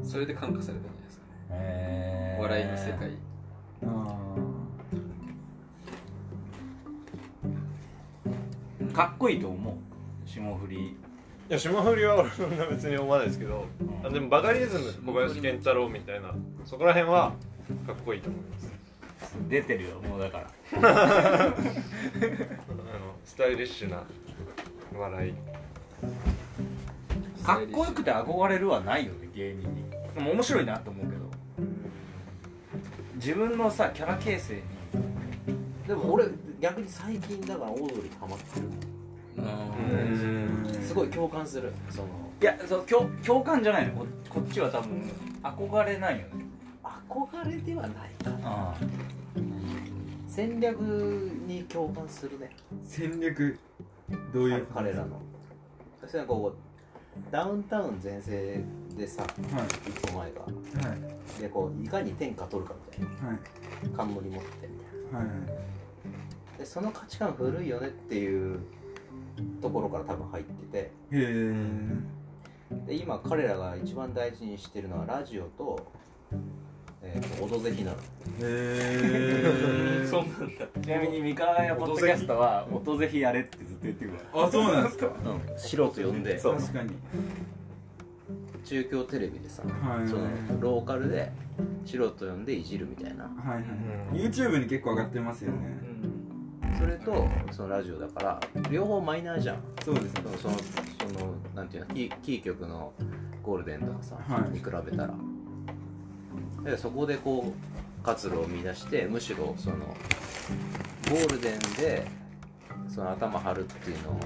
[0.04, 1.32] それで感化されたんじゃないですかね。
[1.52, 3.18] へー笑いの世界。
[3.86, 4.18] あ
[8.98, 9.76] かっこいいと思う。
[10.28, 10.76] 霜降り。
[10.88, 10.96] い
[11.50, 13.68] や霜降りは俺そんな別に思わないですけど、
[14.04, 16.34] あでもバカリズム小林健太郎みたいな
[16.66, 17.34] そこら辺は
[17.86, 18.74] かっこいいと思います。
[19.48, 20.50] 出てるよもうだから。
[20.82, 21.54] あの
[23.24, 24.02] スタイリッシュな
[24.98, 25.34] 笑い。
[27.46, 29.92] かっこよくて憧れるはないよね芸人に。
[30.16, 31.22] でも面白いなと思うけど。
[33.18, 34.62] 自分のさキャラ形成に
[35.88, 36.26] でも俺
[36.60, 38.67] 逆に最近だからオードリーハマってる。
[39.38, 40.84] うん。
[40.84, 41.71] すごい共感する。
[41.89, 42.08] その。
[42.41, 43.93] いやそう共共感じゃないの。
[43.93, 45.10] ここっちは多分
[45.41, 46.45] 憧れないよね。
[47.10, 48.38] 憧れではないかな。
[48.43, 48.76] あ
[50.28, 52.52] 戦略に共感するね。
[52.84, 53.58] 戦略。
[54.34, 54.65] どういう？
[54.73, 55.21] 彼らの。
[56.02, 58.63] そしてこうダウンタウン全盛
[58.97, 59.32] でさはい。
[59.89, 60.41] 一個前が。
[60.41, 61.41] はい。
[61.41, 63.39] でこういかに天下取るかみたいはい。
[63.89, 66.60] な冠持ってみたいなはい。
[66.60, 68.60] でその価値観古いよねっていう
[69.62, 70.78] ところから多分入ってて。
[70.80, 71.54] へえ
[72.86, 75.88] で今彼らが一番大事にしてるのはラジオと,、
[77.02, 77.98] えオドぜひなの。
[77.98, 78.02] へ
[78.41, 80.67] え そうなんだ。
[80.82, 84.46] ちなみに三河屋ポッドキャストは音ぜひやれってずっと言ってるから。
[84.46, 85.08] あそうなんですか。
[85.24, 85.58] うん。
[85.58, 86.38] 素人呼んで。
[86.39, 86.91] 確かに。
[88.65, 90.08] 中京テレビでさ、はい。
[90.08, 90.28] その
[90.60, 91.32] ローカルで
[91.86, 93.24] 素人呼んでいじるみたいな。
[93.24, 93.63] はいはい、
[94.13, 94.17] うん。
[94.17, 95.80] YouTube に結構上がってますよね、
[96.78, 98.39] それとそのラジオだから
[98.70, 99.58] 両方マイナーじゃん。
[99.84, 100.22] そうですね。
[100.41, 102.93] そのそのなんていうのキーキー局の
[103.41, 104.50] ゴールデンとかさ、はい。
[104.52, 105.13] に比べたら。
[106.63, 107.54] でそこでこ
[108.02, 109.78] う活路を見出してむしろその
[111.10, 112.06] ゴールデンで
[112.89, 114.20] その頭張るっていうのを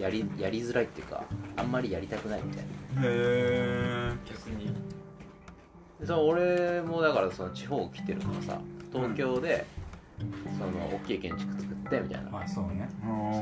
[0.00, 1.22] やりやりづらいっていうか
[1.56, 2.64] あんまりやりたくないみたい
[2.96, 3.02] な。
[3.02, 4.66] へえ逆に。
[4.66, 4.72] で
[6.02, 8.60] その俺もだからその地方来てるからさ
[8.92, 9.64] 東京で
[10.18, 10.24] そ
[10.66, 12.88] の大きい建築作ってみたいな、まあそうね。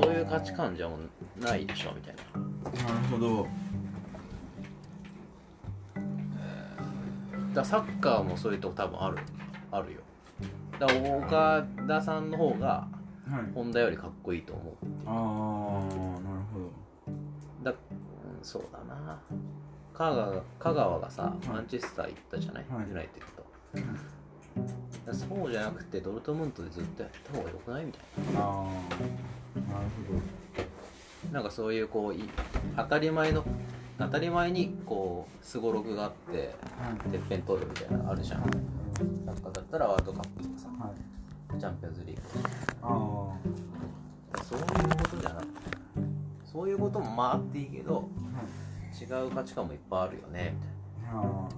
[0.01, 1.09] そういう価値観じゃもう
[1.43, 2.39] ないでしょみたいな。
[2.83, 3.43] なるほど。
[3.43, 3.49] だ
[7.55, 9.19] からサッカーもそういうとこ多分ある。
[9.71, 10.01] あるよ。
[10.79, 12.87] だから岡田さんの方が
[13.29, 13.43] はい。
[13.53, 14.75] 本田よりかっこいいと思う。
[15.05, 15.13] ああ
[16.21, 16.69] なるほど。
[17.63, 17.77] だ、うん、
[18.41, 19.21] そうだな
[19.93, 22.87] 香川香川がさマンチェスター行ったじゃない、はい。
[22.87, 23.23] ユナイテッ
[25.07, 25.13] ド。
[25.13, 28.01] そうじゃなくてドルトムントでずっとやった方がよくないみたい
[28.35, 32.29] ああなるほななんかそういうこうい
[32.77, 33.43] 当たり前の
[33.97, 36.53] 当たり前にこうすごろくがあって
[37.05, 38.41] どてっぺん取るみたいなのあるじゃん。
[38.41, 38.45] サ
[39.31, 40.79] ッカーだったらワールドカップとかさはい。
[40.81, 40.97] はい
[41.59, 42.21] チャンピオンズリーグ
[42.81, 43.29] あ
[44.43, 45.51] そういうことじゃなくて
[46.51, 48.09] そういうこともまああっていいけど
[49.03, 50.61] 違う価値観もいっぱいあるよねみ
[51.05, 51.21] たいな。
[51.21, 51.49] あ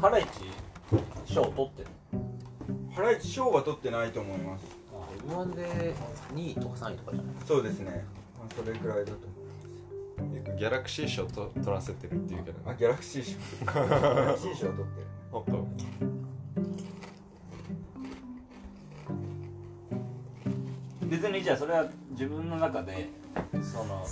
[0.00, 1.88] ハライチ賞取ってる。
[2.88, 4.64] にハライチ賞は取ってないと思います。
[5.26, 5.94] m 1で
[6.34, 7.34] 2位とか3位とかじゃない？
[7.46, 8.04] そうですね、
[8.38, 9.18] まあ、それくらいだと
[10.58, 13.30] ギャラクシー賞と取らせてるっていうけどあギャラクシー賞。
[13.64, 15.06] ギャラクシー賞は取ってる。
[15.32, 16.13] 本当
[21.14, 23.08] 別にじゃあそれは自分の中で
[23.62, 24.04] その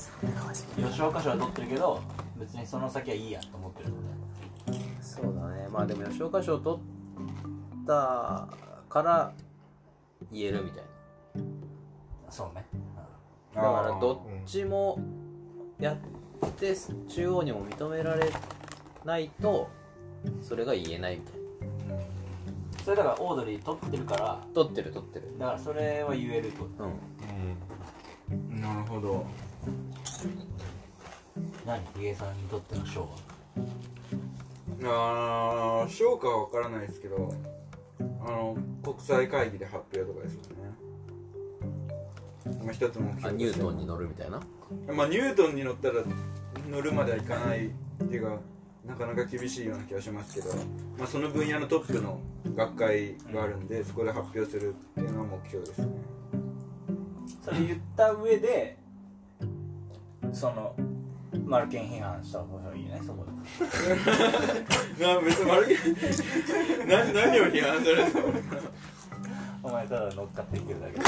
[0.89, 2.01] 吉岡賞は取ってるけど
[2.39, 5.69] 別にその先はいいやと思ってるのねそうだね。
[5.69, 8.47] まあでも吉岡賞取った
[8.89, 9.33] から
[10.31, 10.85] 言えるみたい
[12.31, 12.65] そうね。
[13.53, 15.01] なだからどっちも
[15.81, 16.77] やって
[17.09, 18.31] 中央にも認められ
[19.05, 19.69] ないと
[20.41, 21.42] それが言えないみたい
[22.85, 24.25] それだからオードリー取ってるから。
[24.25, 25.39] な取ってる取ってる。
[25.39, 28.61] だからそれは言えるってことうん。
[28.61, 29.25] なるほど。
[31.65, 33.09] 何ヒゲさんにとっての賞は？
[34.85, 37.33] あー賞かは分からないですけど
[38.01, 40.73] あの国際会議で発表とかですよね。
[42.65, 44.41] まあ一つ目標あニュートンに乗るみたいな？
[44.93, 46.03] まあニュートンに乗ったら
[46.69, 47.71] 乗るまではいかないっ
[48.09, 48.39] ていうか
[48.87, 50.55] なかなか厳しいような気がしますけど、
[50.99, 52.21] まあ、その分野のトップの
[52.57, 55.89] 学会があるんでそこで発表するっていうのが目標ですね。
[57.45, 58.77] それ言った上で
[60.33, 60.75] その
[61.45, 63.33] マルケン批判した方がいいねそこで。
[65.05, 65.75] な別に悪気
[66.87, 68.57] な何を批判するんですか
[69.63, 70.99] お前ただ乗っかっていけるだけ。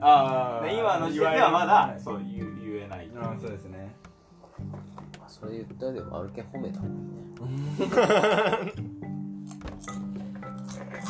[0.00, 3.10] あで今の時点ではまだそう言う言えない。
[3.16, 3.94] ああそうですね。
[4.02, 4.03] まあ
[5.40, 6.80] それ言ったでもアルケン褒めた。
[6.80, 6.96] もん。
[7.76, 7.86] ね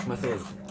[0.08, 0.64] まあそうですね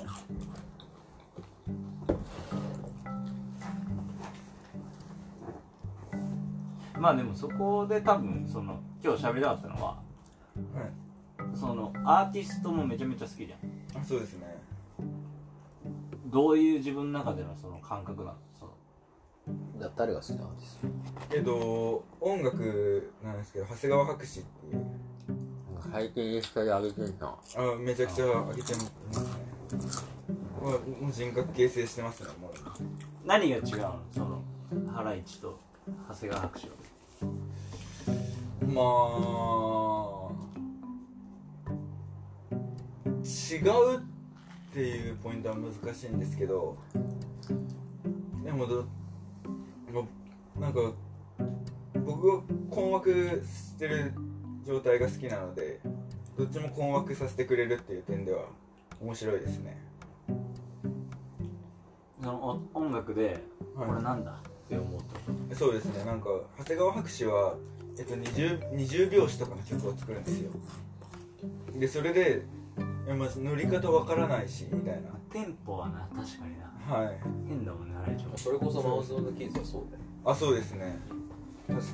[7.00, 11.58] まあでもそこで多分その今日喋りたかったのははい。
[11.58, 13.56] そのアーティストもめちゃめちゃ好きじゃ
[13.98, 14.02] ん。
[14.02, 14.58] あそうですね。
[16.28, 18.38] どういう自分の中でのその感覚なの？
[19.95, 20.79] 誰が好きなアーティス
[21.36, 24.84] えっと音楽なんですけど長谷川博士っていう。
[25.84, 28.89] ト最近インスタで上げてるなあめちゃくちゃ上げてますね。
[30.62, 32.51] まあもう人格形成してますねもう。
[33.25, 34.41] 何が違うのその
[34.91, 35.60] ハライチと
[36.08, 36.73] 長谷川博士は。
[38.73, 38.82] ま
[39.19, 40.03] あ
[43.23, 43.60] 違
[43.95, 44.01] うっ
[44.73, 46.77] ていうポイントは難しいんですけど
[48.43, 48.86] でもど
[50.60, 50.79] なんか
[52.06, 54.13] 僕が困惑してる
[54.65, 55.79] 状態が好きなので
[56.38, 58.45] どっちも困惑させてくれるっていう点では
[59.01, 59.77] 面白いですね。
[62.21, 63.43] そのお音楽で
[63.75, 63.88] はい。
[63.89, 64.36] これなんだっ
[64.69, 65.01] て思う
[65.49, 65.56] と。
[65.56, 66.03] そうですね。
[66.06, 67.56] なんか長谷川博士は、
[67.97, 70.51] えっと、20, 20拍子とかの曲を作るんですよ。
[71.77, 72.45] でそれで
[73.17, 77.19] まず乗り方わからないしみたいテンポはな確かにななはい。
[77.48, 80.04] 変だもんねハライチもそれこそマウス・オブ・ザ・キーズはそうだよ。
[80.26, 80.98] あそうですね。
[81.67, 81.86] 確か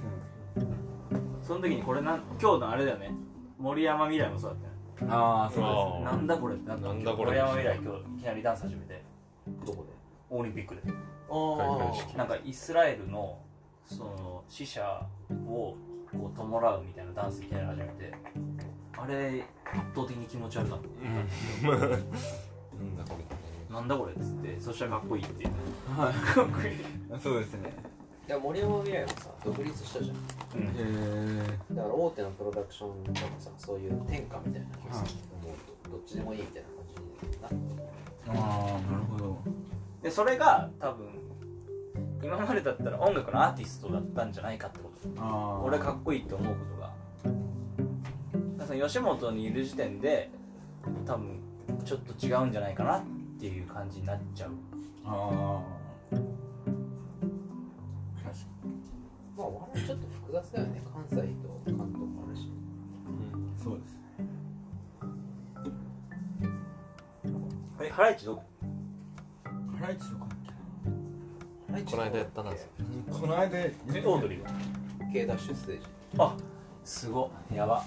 [1.41, 3.12] その時にこれなん今日のあれだよね。
[3.58, 4.60] 森山未来もそうだっ
[4.97, 5.10] たよ。
[5.10, 6.04] にああそうですね。
[6.06, 9.04] なんだこれってなんだなんだこれ森山未来今日いきなりダンス始めて。
[9.65, 9.89] どこで？
[10.30, 10.82] オリンピックで。
[10.86, 10.88] あ
[11.80, 12.17] 開会式。
[12.17, 13.39] なんかイスラエルの
[13.86, 15.06] その死者
[15.47, 15.75] を
[16.12, 18.13] こう弔うみたいなダンスいきなり始めて。
[18.97, 20.88] あれ圧倒的に気持ち悪かった、
[21.69, 23.15] なんだこ
[23.79, 25.49] なんだこれっつってそしたらかっこいいっていう。
[25.97, 26.13] はい。
[26.13, 27.71] かっこいい、そうですね。
[28.27, 30.17] いや森山未来もさ独立したじゃん。
[30.17, 30.67] うん。
[30.67, 35.09] へえだから大手のプロダクションとかさそういう天下みたいなのがさはい。
[35.41, 37.55] 思うとどっちでもいいみたいな感じになって
[38.27, 39.37] ああなるほど。
[40.03, 41.07] でそれが多分
[42.21, 45.21] 今までだったら音楽のアーティストだったんじゃないかってこと。
[45.23, 46.91] ああ俺かっこいいって思うことが。
[47.23, 50.29] だからその吉本にいる時点で
[51.05, 51.39] 多分
[51.85, 53.03] ちょっと違うんじゃないかなっ
[53.39, 54.52] ていう感じになっちゃう。
[55.06, 55.63] あ
[56.12, 56.23] あ確
[58.23, 58.39] か
[59.38, 59.47] まあ
[59.78, 60.82] ちょっと複雑だよね。
[60.93, 61.23] 関西と
[61.65, 62.41] 関東もあるし。
[62.41, 62.52] に
[63.63, 64.02] そうですね。
[67.82, 68.43] えハライチどこ？
[69.80, 70.28] ハライチとか
[71.86, 72.52] この間やったな。
[72.52, 74.49] この間えオードリーは
[75.13, 75.86] ？K ダッシュステージ
[76.17, 76.36] あ
[76.84, 77.56] すごっ。
[77.56, 77.84] やば。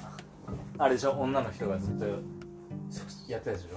[0.78, 1.12] あれでしょ？
[1.12, 2.06] 女の人がずっと
[3.28, 3.76] やってたでしょ？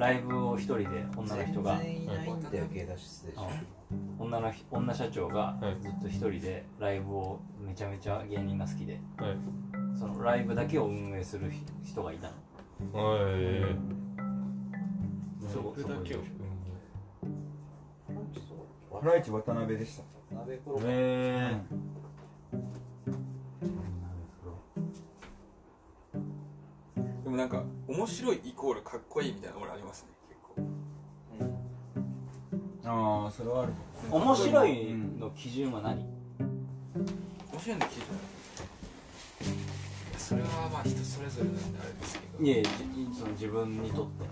[0.00, 1.78] ライブを一人で女の人が
[4.18, 5.82] 女の女社長がはい。
[5.82, 8.98] ずっと一人でライブをめちゃめちゃ芸人が好きで。
[9.18, 9.36] はい。
[9.94, 11.52] そのライブだけを運営する
[11.84, 12.98] 人がいたの。
[12.98, 13.76] はい。
[15.52, 16.20] そこそれだけを。
[19.02, 20.34] ハライチ渡辺でした。
[20.34, 21.56] 鍋プロへ
[27.30, 30.56] でもなんか面白いイコールかっこいいみたいなの俺ありますね結構。
[33.22, 33.72] ああそれはある。
[34.10, 36.00] 面白いの基準は何？
[36.00, 36.08] 面
[37.60, 38.02] 白いの聞い
[40.12, 42.44] たそれはまあ人それぞれなんであれですけど。
[42.44, 42.74] いやいやじ
[43.16, 44.24] その自分にとって。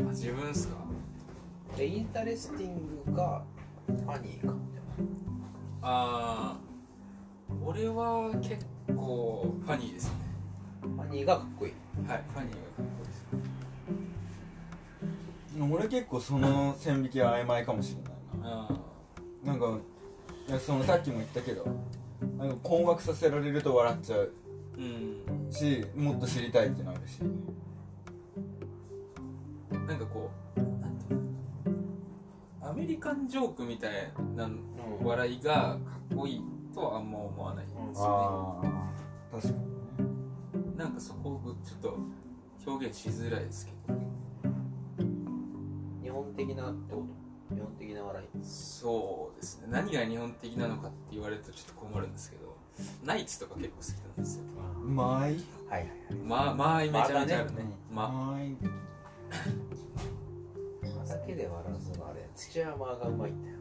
[0.00, 0.76] あ自分っすか？
[1.76, 3.44] で interesting か
[3.88, 4.82] funny かみたい
[5.82, 10.14] あー俺は結構 funny ですね。
[10.14, 10.29] な
[10.82, 11.72] funny がかっこいい。
[12.08, 13.26] はい funny がかっこいいです。
[15.72, 18.02] 俺結構その線引きは曖昧かもしれ
[18.40, 18.68] ないな。
[18.70, 18.72] あ
[19.44, 19.78] なんか
[20.48, 21.66] いやそのさっきも言ったけど
[22.38, 24.32] なんか困惑させられると笑っちゃう。
[24.76, 25.52] ーうん。
[25.52, 27.20] しもっと知りたいってなるし。
[29.86, 30.60] なんかこう
[32.64, 34.48] アメリカンジョークみたいな
[35.02, 35.76] 笑いがか
[36.14, 39.64] っこいいとはあんま思わないんですよああ確かに。
[39.64, 39.69] ね
[40.80, 41.98] なんかそこをちょっと
[42.66, 44.00] 表現しづらいですけど
[46.02, 47.02] 日本的なってこ
[47.50, 47.54] と？
[47.54, 48.26] 日本的な笑い。
[48.42, 49.66] そうですね。
[49.68, 52.56] 何が日本的なのかって言われるとちょっと困るんですけど
[53.04, 54.44] ナイツとか結構好きなんですよ。
[54.82, 55.88] うまいはいはいはい。
[56.24, 57.64] まあまあめちゃめちゃあるね。
[57.92, 58.08] まあ。
[58.08, 58.56] まい
[60.82, 63.56] 間だけで笑うそのあれ土山がうまいんだよ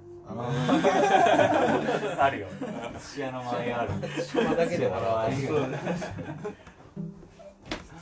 [2.17, 2.47] あるよ。
[2.93, 3.91] 寿司屋の周りある。
[4.23, 5.47] それだけで笑う。
[5.47, 5.69] そう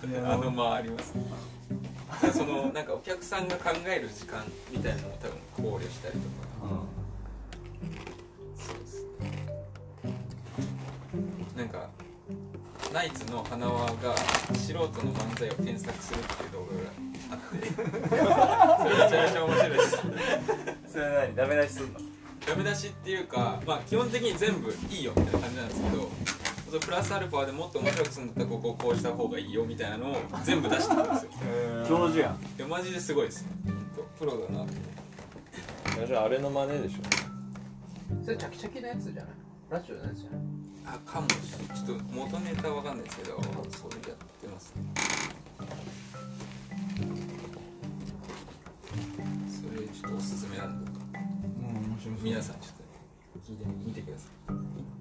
[0.04, 1.14] あの間あります。
[2.34, 6.84] そのなんかお客さんが考える時間みたいなのを多分考慮したりとか。
[8.58, 9.06] そうです。
[11.58, 11.90] なんか
[12.94, 14.16] ナイツの花輪が
[14.54, 16.90] 素人の漫才を添削するっていう動画が
[17.32, 17.68] あって。
[17.76, 17.82] そ
[18.90, 19.98] れめちゃめちゃ面白いです。
[20.94, 21.36] それは何？
[21.36, 22.00] ダメ出しすんの？
[22.48, 26.10] ダメ出しっていうか、まあ、基本的に全部いいよみたいな感じなんですけど
[26.68, 31.32] そのプラスアルファでもっと面白くするんだったらここをこうした方がいいよみたいなのを全部出してくるんですよ。
[31.88, 32.36] 上手やん。
[32.36, 33.46] いやマジですごいです。
[33.66, 34.66] ほんとプロだな
[36.06, 37.04] じゃああれの真似でしょ。
[38.24, 39.32] それチャキチャキのやつじゃない？
[39.70, 40.42] ラジオのやつじゃない？
[40.86, 41.78] あかもしれない。
[41.78, 44.74] ちょっと元ネタわかんないですけどそれやってます。
[49.48, 50.92] それちょっとおすすめなんで。
[50.92, 50.98] も
[51.70, 52.24] う面白そう。
[52.24, 52.74] 皆さんちょっ
[53.42, 54.97] と聞いてみてください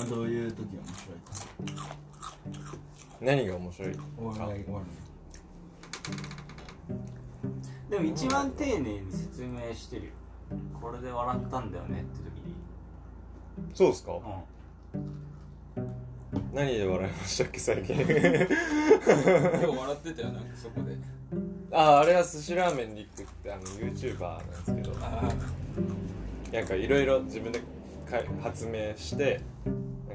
[0.00, 1.76] はどういう時が面白い。
[1.76, 1.86] か
[3.20, 3.92] 何が面白い。
[4.18, 4.64] お笑い。
[7.90, 10.10] でも一番丁寧に説明してるよ
[10.80, 12.54] これで笑ったんだよねって時に
[13.74, 14.22] そうですかうん
[16.54, 17.12] 何で笑い。
[17.12, 18.16] ましたっけ最近今日笑
[19.94, 20.96] ってたよなんかそこで
[21.72, 24.92] あああれは寿司ラーメンリックってあの YouTuber なんですけど
[26.52, 26.86] なんかい。
[26.88, 27.06] ろい。
[27.06, 27.60] ろ自分で
[28.42, 29.40] 発明して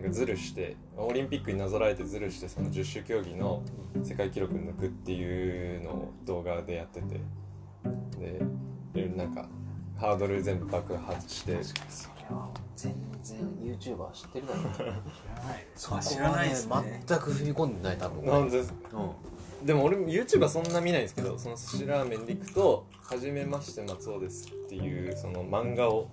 [0.06, 3.62] かズルしてオリンピックになぞらえてズルしてその十種競技の
[4.03, 7.20] 世界記録抜くっていうのを動画でやってて。
[8.20, 8.41] で
[8.93, 9.47] いろいろなんか
[9.97, 11.64] ハードル全部爆発して。
[11.64, 14.64] それは全然 YouTuber 知ってるだろう。
[15.76, 16.53] そこは知らないね。
[16.53, 18.26] っすね全く踏み込んでない多分。
[18.26, 18.74] なんです。
[18.93, 19.66] うん。
[19.66, 26.10] でも俺も YouTuber そんな見ないんですけどその寿司ラーメンリックと「はじめまして松尾です」っていうその漫画を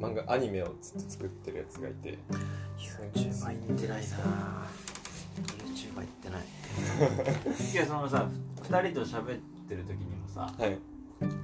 [0.00, 2.18] 漫画アニメをずっと作ってるやつがいて。
[2.78, 4.16] YouTuber 行ってないな。
[5.64, 6.42] YouTuber 行ってない
[7.72, 8.28] いやそのさ
[8.62, 10.78] 2人と喋ってる時にもさはい。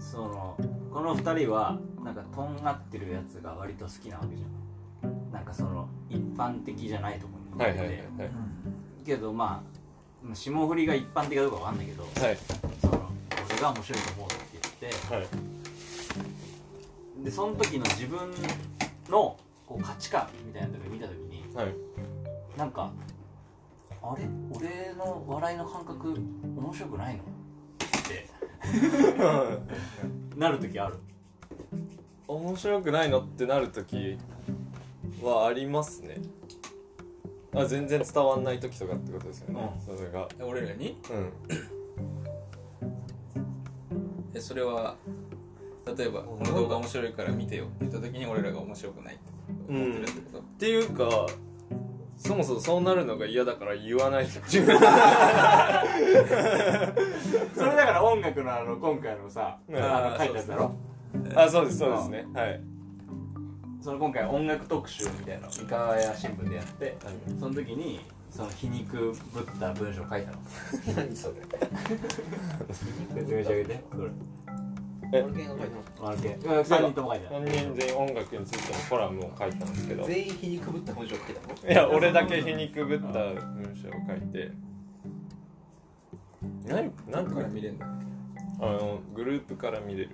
[0.01, 0.57] その
[0.93, 4.47] この2人はなんかとんがってるやつが割と好きなわけじゃ
[5.09, 5.33] ん。
[5.33, 8.31] なんかその一般的じゃないところにはいはいはいはい。
[9.05, 9.63] けどま
[10.31, 12.37] あ霜降りが一般的かどうかわかんないけどはい。
[12.81, 13.09] その
[13.51, 15.27] 俺が面白いと思うって言ってはい
[17.23, 18.31] でその時の自分
[19.09, 21.75] のこう価値観みたいなのを見た時にはい。
[22.57, 22.91] なんか
[24.03, 24.29] あれ？
[24.53, 27.23] 俺の笑いの感覚面白くないの？
[27.23, 27.27] っ
[28.09, 28.29] て。
[30.37, 30.97] なる時ある。
[32.27, 33.21] 面白くないの？
[33.21, 34.19] ってなる時
[35.23, 36.19] はありますね。
[37.55, 40.29] あ全然伝わんない時とかってことですよね、うそれが。
[40.41, 40.99] 俺らに？
[41.11, 41.33] うん。
[44.35, 44.97] えそれは
[45.97, 49.25] 例えばこの動画面白いから見てよって言った時に俺らが面白くないって
[49.69, 51.27] 思ってるってこと、っていうか
[52.17, 54.79] そもそもそうなるのが嫌だから言わない それだ
[57.87, 59.77] から音楽のあの今回のさうん。
[59.77, 60.75] あの書いたやつだろ？
[61.35, 62.27] あそうですそうですね。
[62.35, 62.61] はい。
[63.81, 66.97] その今回音楽特集みたいなの三河屋新聞でやって
[67.39, 70.39] その時にその皮肉ぶった文章を書いたの。
[70.97, 71.35] 何それ？
[73.15, 74.11] 説明してあげてそれ
[75.13, 75.59] え俺が書い
[75.97, 81.73] たマルケ3人とも書いた3人全員音楽についてのコラムを書いたんですけどい全員皮肉ぶった文章書いたの？
[81.73, 84.53] や俺だけ皮肉ぶった文章を書いて。
[86.67, 87.87] 何何だかから見れんだ
[88.61, 90.11] あのグループから見れる。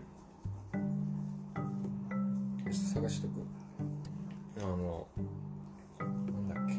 [0.72, 3.32] ちょっと探しとく。
[4.60, 5.06] あの
[5.98, 6.74] なんだっけ。
[6.74, 6.78] な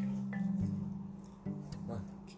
[1.88, 2.34] だっけ。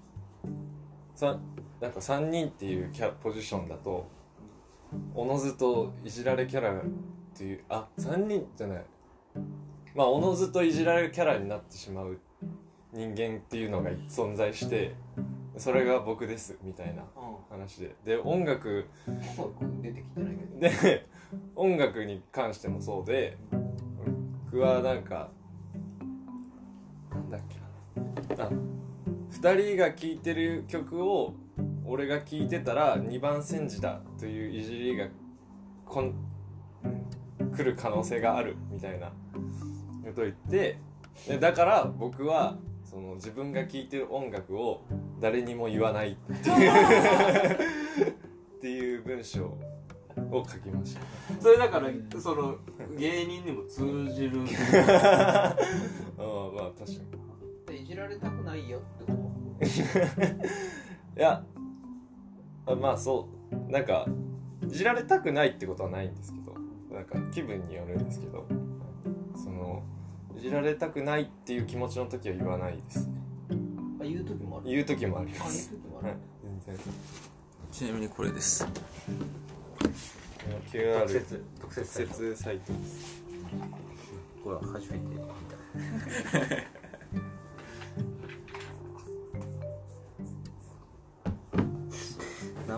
[1.14, 1.38] さ
[1.80, 4.10] なんか3人っていうキャポジションだと
[5.14, 6.82] おのずといじられキャラっ
[7.36, 8.84] ていうあ3人じゃない。
[9.94, 12.18] まあおのずといじられるキャラになってしまう
[12.92, 14.94] 人間っていうのが存在して
[15.56, 17.02] それが僕ですみたいな
[17.50, 17.94] 話で。
[18.04, 18.86] で音楽
[19.82, 20.60] 出てきてないけど。
[20.60, 21.06] で
[21.56, 23.36] 音楽に関してもそうで
[24.50, 25.28] 僕はなんか
[27.10, 28.44] なんだっけな。
[28.44, 28.50] あ
[29.30, 31.34] 2人が聴いてる曲を
[31.88, 35.06] 俺が聴いてたら2番煎じだといういじりが
[35.86, 36.14] こん
[37.56, 40.78] 来る可能性があるみたいなことを言って
[41.26, 44.84] でだから僕はその自分が聴いてる音楽を
[45.18, 47.52] 誰にも言わないっていう
[48.58, 49.46] っていう文章
[50.30, 51.00] を書きました。
[51.40, 52.56] それだからその
[52.98, 54.40] 芸人にも通じる。
[54.98, 55.54] あ
[56.18, 56.22] あ
[56.54, 57.02] まあ確か
[57.66, 57.76] に。
[57.76, 59.32] でいじられたくないよってこ
[61.16, 61.57] いやあ
[62.76, 63.72] まあそう。
[63.72, 64.06] なんか
[64.66, 66.54] いじられたくないってことはないんですけど。
[66.94, 68.46] なんか気分によるんですけど。
[69.36, 69.82] その
[70.36, 73.14] いじられたくないっていう気持ちの時は言わないですね。
[73.98, 74.66] とあ言う時もある。
[74.70, 75.70] 言う時もありあます。
[75.70, 76.14] はい言う時もある。
[76.66, 76.84] 全然。
[77.70, 78.66] ちなみにこれです。
[78.66, 78.80] 特
[80.78, 82.14] QR 設特特設サイト。
[82.14, 83.22] 設サイトです。
[84.42, 85.22] これは初めて見た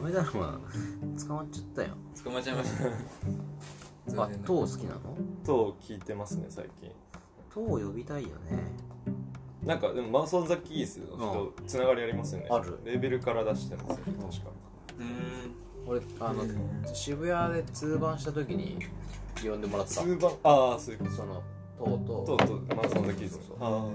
[0.01, 0.59] ダメだろま
[1.26, 1.88] 捕まっちゃったよ。
[2.24, 2.84] 捕まっちゃいました。
[4.24, 5.01] あ塔好きなの？
[5.44, 6.90] と聞いてますね最近。
[7.53, 8.34] 塔呼びたいよね。
[9.62, 12.48] なんかでもマウス・オン・ザ・キースの人つながりありますよね。
[12.51, 12.78] ある。
[12.84, 14.51] レーベルから出してますよね確か。
[14.98, 15.55] うーん。
[15.86, 16.44] 俺あの
[16.94, 18.78] 渋谷で通番した時に
[19.42, 20.03] 呼んでもらった。
[20.03, 20.32] 通番？
[20.42, 21.11] ああそういうこと。
[21.12, 21.42] その
[21.78, 22.24] 塔と。
[22.24, 23.90] とうとうマウス・オン・ザ・キースそうそうああう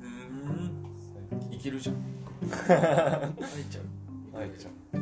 [0.00, 1.52] ーん。
[1.52, 1.96] いけるじゃん。
[2.46, 4.36] 入っちゃう。
[4.36, 4.98] はいじゃあえ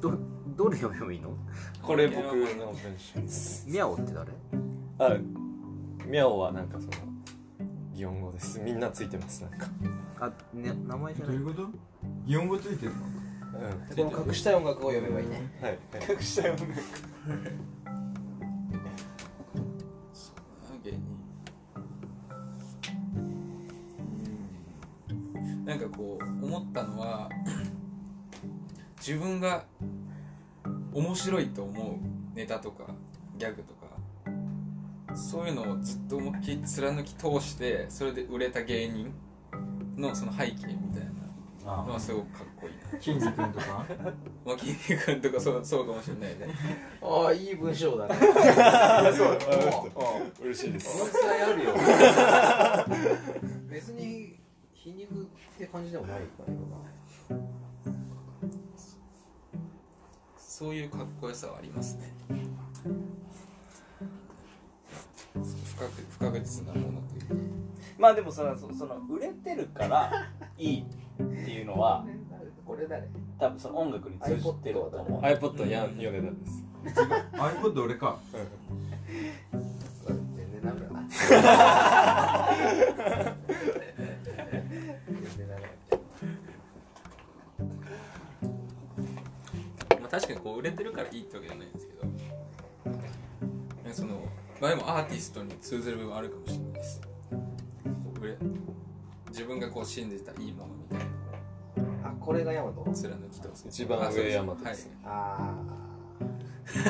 [0.00, 0.12] ど
[0.56, 1.36] どれ読めばいいの？
[1.82, 2.32] これ僕の
[2.72, 3.66] 文章です。
[3.68, 4.32] ミャオって誰？
[4.98, 5.16] あ
[6.06, 6.92] ミャオはなんかその
[7.94, 8.58] 擬音語です。
[8.60, 9.68] みんなついてますなんか。
[10.20, 11.38] あ、ね、名前じゃない。
[11.38, 11.68] どういうこと？
[12.26, 12.98] 擬音語ついてるの？
[13.00, 13.04] う
[14.04, 14.10] ん。
[14.10, 15.50] この隠したい音楽を読めばいいね。
[15.60, 15.80] はい、はい、
[16.16, 16.66] 隠したよね
[20.84, 20.96] 芸人。
[20.96, 21.00] うん
[25.64, 27.28] なんかこう思ったのは
[29.00, 29.64] 自分が
[30.92, 31.98] 面白いと思
[32.34, 32.84] うネタとか
[33.38, 39.12] ギャグとかそういうのをずっと思いっきり貫き通してそれで売れた芸人
[39.96, 41.04] のその背景みたい
[41.64, 42.98] なのはすごくかっこいいな。
[42.98, 43.84] キンジ君とか？
[44.46, 46.54] まあ筋肉君とかそうそうかもしれないね。
[47.02, 48.14] ああいい文章だね。
[50.40, 50.98] 嬉しいです。
[50.98, 51.74] この伝えあるよ。
[53.70, 54.38] 別に
[54.72, 55.26] 皮肉っ
[55.58, 56.58] て感じでもないからな
[60.60, 62.12] そういうかっこよさはありますね。
[65.32, 67.34] 不確不確実なものというか。
[67.98, 70.84] まあでもそのそその売れてるからいいっ
[71.46, 72.04] ていうのは
[72.66, 73.08] これ誰？
[73.38, 75.22] 多分その音楽に通じてると思う。
[75.22, 76.62] iPod や米田です。
[77.32, 78.18] iPod 俺か。
[80.06, 80.12] 全
[80.52, 81.00] 然ダメだな
[90.10, 92.00] 確かにこう売れてるからいいってわけじゃないんですけど。
[93.92, 94.20] その
[94.60, 97.00] まあでもアーティストに通ずる部分あるかもしれないです。
[97.00, 97.08] こ
[98.16, 98.36] う売れ
[99.28, 102.08] 自分がこう信じたいいものみたいな。
[102.10, 103.66] あこれがヤマト貫き通す。
[103.68, 105.54] 一番上あそうそう大和ですねあ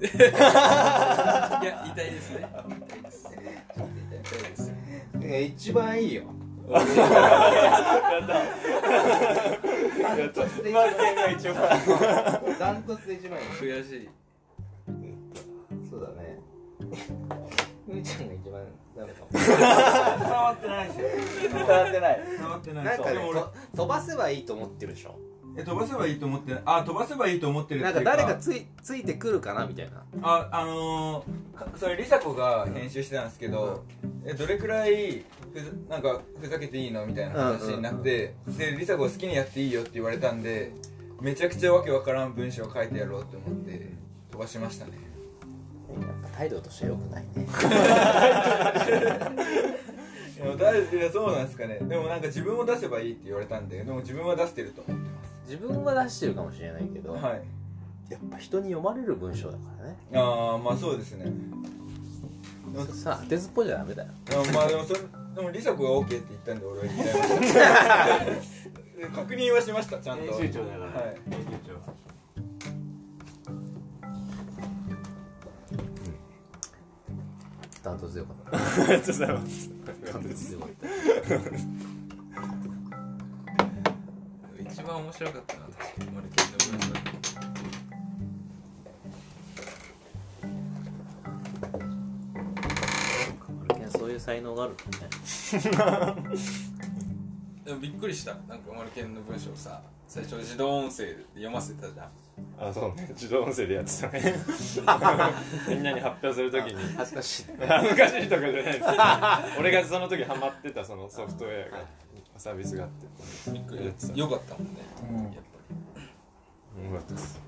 [0.00, 2.48] いや痛いですね。
[2.86, 3.24] 痛いです。
[3.76, 4.72] ちょっと痛いです。
[5.20, 6.24] いや一番いいよ
[6.70, 6.84] ダ
[10.14, 11.56] ントツで一番
[12.58, 14.08] ダントツで一番悔しい
[15.90, 16.38] そうだね
[17.86, 18.62] ふみちゃんが一番
[18.96, 19.40] ダメかも伝
[20.30, 21.08] わってないですよ
[21.52, 23.18] 伝わってない伝わってないなんかね
[23.76, 24.94] 飛ばせばいいと思ってる。
[24.94, 25.18] でしょ
[25.56, 30.04] え飛ばせばいいと思ってあ飛ばせばいいと思ってるっていうなんか誰かついついてくるかなみたいな。
[30.22, 33.84] ああのー、かそれ梨紗子が編集してたんですけど、
[34.24, 35.24] えどれくらい
[35.88, 40.72] なんかふざけていいのみたいな話になって、で梨紗子好きにやっていいよって言われたんで
[41.20, 43.92] めちゃくちゃわけわからん文章を書いてやろうと思って
[44.30, 44.92] 飛ばしましたね。
[46.00, 47.46] なんか態度として良くないね。
[50.40, 51.78] いやだいやそうなんですかね。
[51.82, 55.10] でもなんか自分を出せばいいって言われたんででも自分は出してると思って
[55.46, 57.42] 自分は出してるかもしれないけど、ますはい。
[58.08, 59.96] やっぱ人に読まれる文章だからね。
[60.14, 61.30] ああまあそうですね。
[62.94, 64.08] さあ当てずっぽじゃダメだよ。
[64.30, 65.00] あまあでもそれ
[65.34, 68.30] でも梨紗子が OK って言ったんで俺は言っちゃい。
[68.30, 68.64] まし
[69.02, 70.24] た確認はしましたちゃんと。
[70.34, 71.16] 編集長だから、はい。
[71.30, 71.80] 編集長
[77.82, 79.28] ダントツでよかったありがとうござい。
[79.32, 79.70] ます
[80.12, 80.86] ダントツでよかった
[84.72, 86.90] 一番面白かったな確かにマルケンの文
[87.22, 87.39] 章
[94.10, 96.24] そういう才能があるんだね
[97.64, 98.34] でもびっくりした。
[98.48, 99.80] なんかマルケンの文章さ。
[100.08, 102.08] 最初自動音声で読ませたじゃん。
[102.58, 103.06] あそうね。
[103.10, 104.34] 自動音声でやってたね。
[105.68, 106.82] みんなに発表するときに。
[106.96, 107.44] 恥ずかしい。
[107.64, 108.80] 恥ずかしいとかじゃないです。
[109.60, 111.84] 俺がその時ハマってたそのソフトウェアが
[112.36, 113.50] サービスがあって。
[113.52, 113.84] びっくり。
[113.84, 114.14] やってた。
[114.14, 114.70] よかったもんね、
[115.08, 115.16] うん。
[115.16, 115.32] やっ
[116.74, 117.40] ぱよかったです。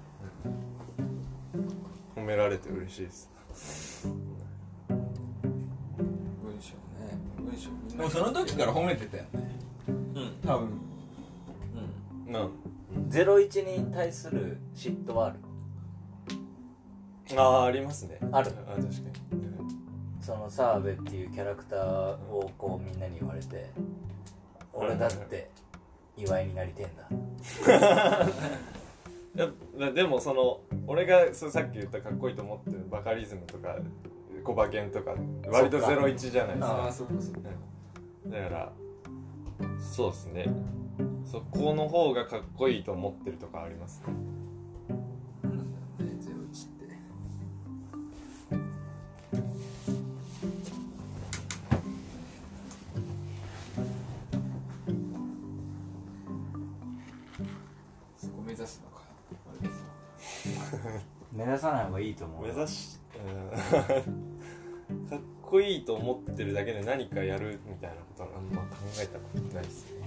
[2.15, 3.33] 褒められて嬉しいです
[7.97, 9.59] でもその時から褒めてたよね。
[9.89, 10.35] うん。
[10.47, 10.69] 多分。
[12.27, 12.33] うん。
[12.33, 12.51] なん。
[13.09, 15.39] ゼロ一に対する嫉妬はある？
[17.37, 18.19] ああありますね。
[18.33, 18.53] ある？
[18.67, 18.93] あ確かに。
[20.21, 21.81] その澤部っていうキャラクター
[22.31, 23.71] をこうみんなに言われて
[24.73, 25.51] 俺だって
[26.17, 28.29] 岩井になりてえんだ。
[29.35, 29.39] い
[29.81, 33.77] やでもその俺がそうさっき言ったかっこいいと思ってるバカリズムとか
[34.43, 35.15] コバケンとか
[35.47, 35.95] 割とそっか。
[35.95, 36.75] ゼロ一じゃないですか。
[36.75, 37.41] ああそっかそっか。
[38.27, 38.73] だから
[39.81, 40.47] そうですね。
[41.25, 44.13] そこの方がかっこいいと思ってるとかありますね。
[45.43, 46.83] なんだろうねゼロ一って。
[58.19, 59.03] そこ目指すのか。
[59.49, 59.85] あれです
[61.33, 62.99] 目指さない方がいいと思う目指し
[64.07, 64.29] うん
[65.09, 68.69] かっこいいと思ってるだけで何かやるみたいなことはあんま考
[69.01, 70.03] えたことないですね。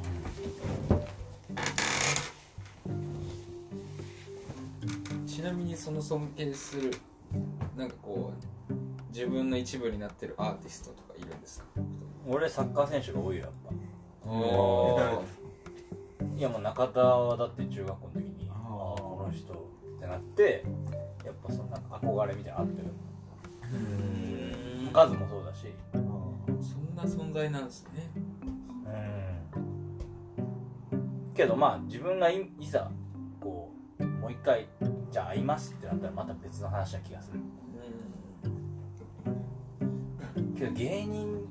[5.27, 6.91] ちなみにその尊敬する
[7.77, 8.31] なんかこ
[8.69, 8.73] う
[9.09, 11.65] 自分の一部になってるアーティストとかいるんですか？
[12.27, 13.73] 俺サッカー選手が多いよやっぱ。
[16.37, 18.55] いやもう中田はだって中学校の時にあー。
[18.55, 19.55] ああこの人っ
[19.99, 20.65] てなって
[21.23, 22.87] やっぱそのなんか憧れみたいなのあってる
[23.61, 23.67] カ
[25.07, 25.67] ズもそうだし。
[26.61, 28.09] そんな存在なんですね。
[30.85, 31.33] うん。
[31.33, 32.89] けどまあ自分がいいざ
[33.39, 34.67] こうもう一回
[35.11, 37.39] じゃあ会いますってなったらまた別の話な気がする。
[40.57, 41.45] けど芸人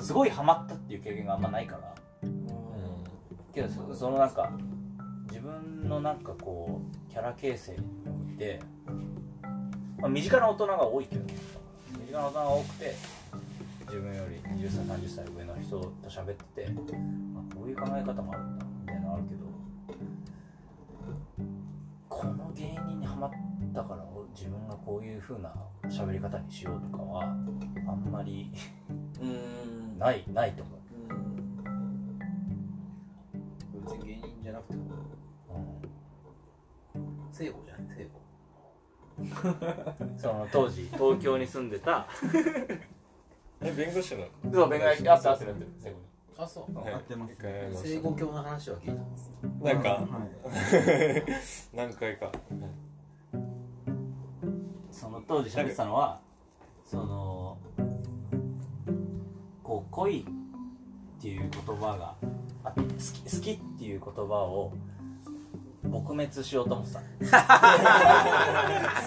[0.00, 1.94] すごいハマったっていう経験があんまないから。
[3.54, 4.52] けどそそのなんか
[5.28, 8.60] 自分のなんかこうキャラ形成において、
[10.04, 11.22] まあ、身近な大人が多いけど
[11.98, 12.94] 身近な大人が多くて
[13.86, 16.82] 自分より20歳30歳上の人と喋ってて、ま
[17.40, 19.44] あ、こういう考え方もあるんだみたいなのあるけど
[22.10, 23.30] この芸人にハマっ
[23.74, 25.50] たから自分がこういう風な
[25.84, 27.26] 喋り方にしようとかはあ
[27.92, 28.52] んまり
[29.98, 30.80] ないないと思う、
[33.86, 34.82] 別に芸人じゃなくても。
[36.94, 37.24] うん。
[37.32, 38.23] 聖子じゃない聖子
[40.18, 42.06] その当時東京に住んでた。
[43.62, 44.24] え弁護士の？
[44.52, 45.08] そう弁護士。
[45.08, 46.04] あってあってるあってる最後に
[46.36, 46.74] あそう。
[46.78, 46.94] はい。
[46.94, 47.36] 合ってます
[47.82, 48.92] 聖子教の話は聞いた。
[48.94, 49.30] んです
[49.62, 49.88] たなんか？
[49.90, 49.98] は
[51.72, 52.30] い何回か。
[54.90, 56.20] その当時喋ってたのは
[56.84, 57.58] その
[59.62, 60.24] こう恋っ
[61.20, 62.14] ていう言葉が
[62.64, 64.72] あ好き好きっていう言葉を
[66.00, 67.00] 撲滅しようと思ってた。
[69.00, 69.06] 好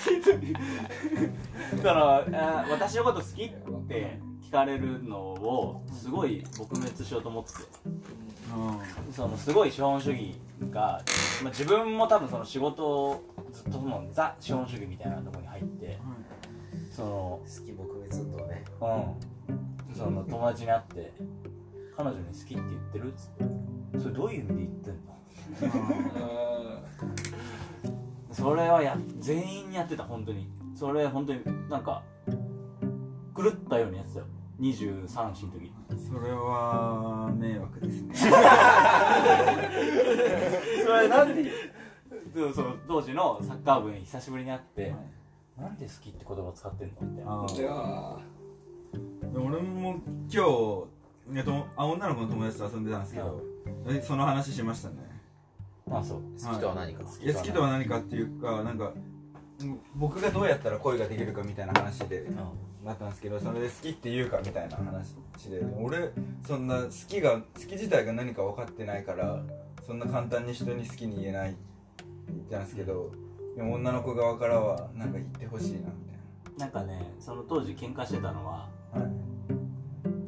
[0.00, 2.24] き好きその
[2.70, 3.50] 私のこと好きっ
[3.88, 7.58] て聞かれるのをすごい撲滅しようと思ってて
[9.12, 10.34] そのすごい資本主義
[10.70, 11.02] が、
[11.42, 13.22] まあ、自分も多分その仕事を
[13.52, 15.98] ずっとそのザ資本主義みたいなところに入って
[16.94, 21.12] その好き撲滅運動ねうんその友達に会って
[21.96, 25.19] 彼女に好きって言ってるっつってそれどういう意味で言ってんの
[28.32, 30.48] それはや全員にやってた本当に。
[30.74, 32.02] それ本当になんか
[33.36, 34.26] 狂ったようにやってたよ。
[34.60, 35.72] 23歳の時。
[36.08, 38.14] それは迷惑ですね。
[40.84, 41.50] それなんで？
[42.34, 44.94] そうそう当時のサッカー部に久しぶりに会って、
[45.58, 48.16] なんで好きって言葉を使ってんのみたいなあいや
[49.32, 49.96] で俺も
[50.30, 50.38] 今日
[51.76, 53.40] 女の子の友達と遊んでたんですけど
[53.88, 55.09] えその話しましたね
[55.90, 57.02] あそう好きとは何か。
[57.22, 58.92] いや好きとは何かっていうかなんか
[59.60, 62.24] うん僕がどうやったら恋ができるかみたいな話で
[62.84, 65.14] なったんですけどそれで好きって言うかみたいな話
[65.50, 66.10] で俺
[66.46, 69.42] そんな好きが好き自体が何か分かってないから
[69.86, 71.58] そんな簡単に人に好きに言えないって
[72.28, 73.10] 言ったんですけど
[73.56, 75.84] でも女の子側からはなんか言ってほしいなみ
[76.58, 76.66] な。
[76.66, 79.14] んかねその当時喧嘩してたのはたいなはい。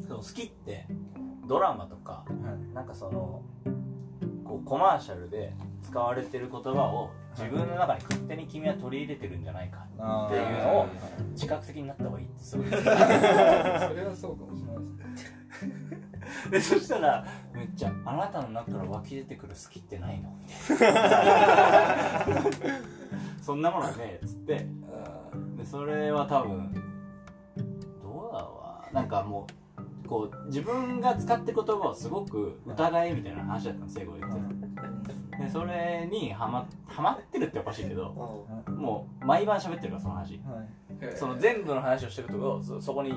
[0.07, 0.87] その好きって
[1.47, 2.75] ドラマとかはい。
[2.75, 3.43] なんかその
[4.53, 10.87] こうコマーシャルで使われてる言葉を自分の中に勝手に君は取り入れてるんじゃないかあっていうのを
[11.31, 12.67] 自覚的になった方がいいってすごい。
[12.69, 14.85] それはそうかもしれない
[16.51, 17.25] ですでそしたら
[17.55, 20.29] めっちゃ「あなたの中から湧き出てくる好きってないの?」
[20.71, 21.01] みたいな
[23.41, 24.67] そんなものはねえっつって。
[25.57, 26.75] でそれは多分
[28.03, 29.01] どうだろうな。
[29.01, 29.53] なんかもう
[30.13, 34.37] こう自分が使ってる言葉をすごく疑えみたいな話だったの聖子が言って
[35.39, 38.13] たでそれにハマハマってるっておかしいけど
[38.69, 40.39] もう毎晩喋ってるからその話。
[40.45, 41.17] はい。
[41.17, 43.15] その全部の話をしてるとそそこに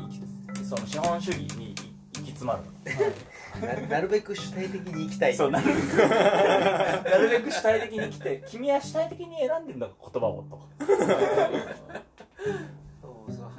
[0.63, 2.63] その資本主義に行き詰まる
[3.83, 5.35] ななるべく主体的に行きたい。
[5.35, 5.97] そうなるべく。
[6.07, 10.69] なるべく主体的に来て君は主体的に選んでんだ言葉をと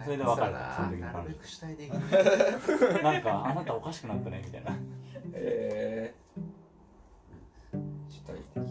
[0.06, 0.54] それで分かる。
[0.76, 1.28] その時のな話る。
[1.30, 4.78] べく主体的になんかあなたおかしくなったねみたいな。
[5.32, 6.14] え。
[7.74, 7.78] ー、
[8.08, 8.66] 主体的い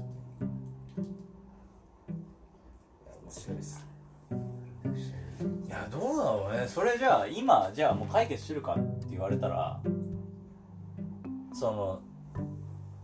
[3.06, 3.86] や面白いっす。
[5.68, 9.82] いやどうだろうねそれじゃあ今じゃあもう解決するかって言われたら
[11.54, 12.00] その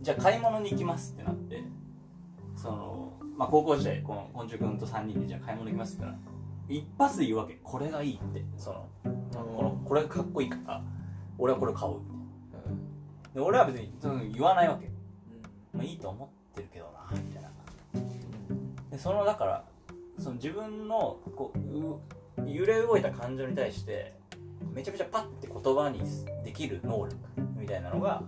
[0.00, 1.62] じゃあ買い物に行きますってなって
[2.56, 6.18] そのまあ高校時代この昆虫君と3人でじゃあ買い物行きますってなら
[6.68, 7.58] 一発で言うわけ。
[7.62, 8.44] これがいいって。
[8.56, 8.88] その
[9.32, 10.82] このこれがかっこいいから
[11.38, 11.98] 俺はこれ買うみ
[12.50, 12.76] たいな
[13.34, 14.90] で俺は別にその言わないわけ、
[15.74, 17.50] まあ、いいと思ってるけどなみたいな。
[18.90, 19.64] でそのだから
[20.18, 24.14] その自分のこうう揺れ動いた感情に対して
[24.72, 26.00] めちゃめちゃパッて言葉に
[26.44, 27.16] できる能力
[27.56, 28.22] みたいなのが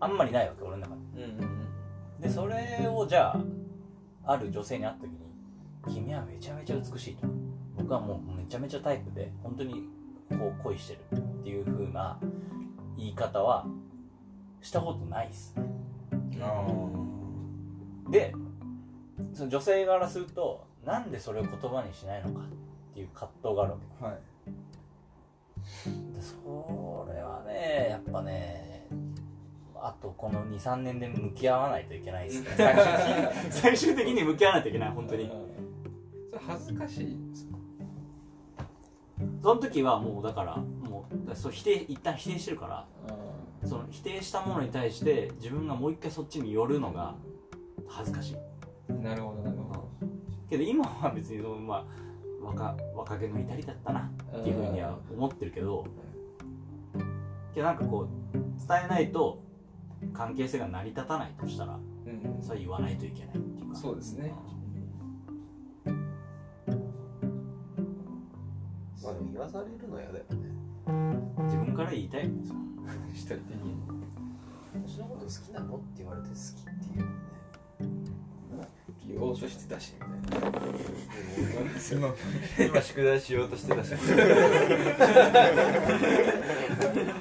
[0.00, 1.24] あんまりないわけ俺の中で。
[1.24, 2.20] うんうん。
[2.20, 3.36] でそれをじゃ
[4.24, 5.18] あある女性に会った時に
[5.88, 7.26] 「君はめちゃめちゃ美しい」と
[7.76, 9.88] 「僕はもうめちゃめちゃタイプで本当に
[10.30, 12.18] こう恋してる」っていう風な
[12.96, 13.66] 言い方は
[14.60, 15.54] したことないっす。
[15.56, 15.64] ね
[18.10, 18.34] で
[19.34, 24.04] その女性からするとなんでそれを言葉にしないのかっていう葛藤があるわけ。
[24.04, 24.18] はい。
[26.14, 28.86] でそれはねやっぱね
[29.74, 32.48] あとこの23年で向き合わないといけないですね。
[33.50, 35.30] 最終的に向き合わないといけない本当に
[36.46, 37.58] 恥ずかしいんですか
[39.42, 47.14] その時はもうだからもうそう否定一旦否定してるからあその否定したものに対して自分がもう一回そっちに寄るのが
[47.86, 48.36] 恥ずかしい。
[48.90, 49.88] ーなるほどなるほど。
[50.48, 51.84] けど今は別にそのまあ
[52.44, 55.86] 若若気の至りだったなっていうふうには思ってるけど
[57.54, 59.42] けどなんかこう伝えないと
[60.12, 62.42] 関係性が成り立たないとしたらうん。
[62.42, 64.57] それは言わないといけないっていうかそうですねまあ
[69.14, 70.36] でも言わされるの嫌だよね。
[71.44, 72.34] 自分から言いたいよね
[73.14, 73.76] 主体的に
[74.86, 75.76] 私のこと好きなの？
[75.76, 77.04] って言われて好きっていう
[78.56, 78.68] のね。
[79.06, 80.48] 言おうとしてたしみたいな。
[81.92, 82.14] 今
[82.66, 83.94] 今宿題しようとしてたし。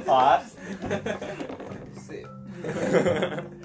[0.07, 0.41] あ
[0.83, 1.01] うる
[1.95, 2.29] せえよ。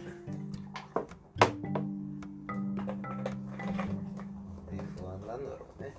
[4.97, 5.95] 不安なんだろうね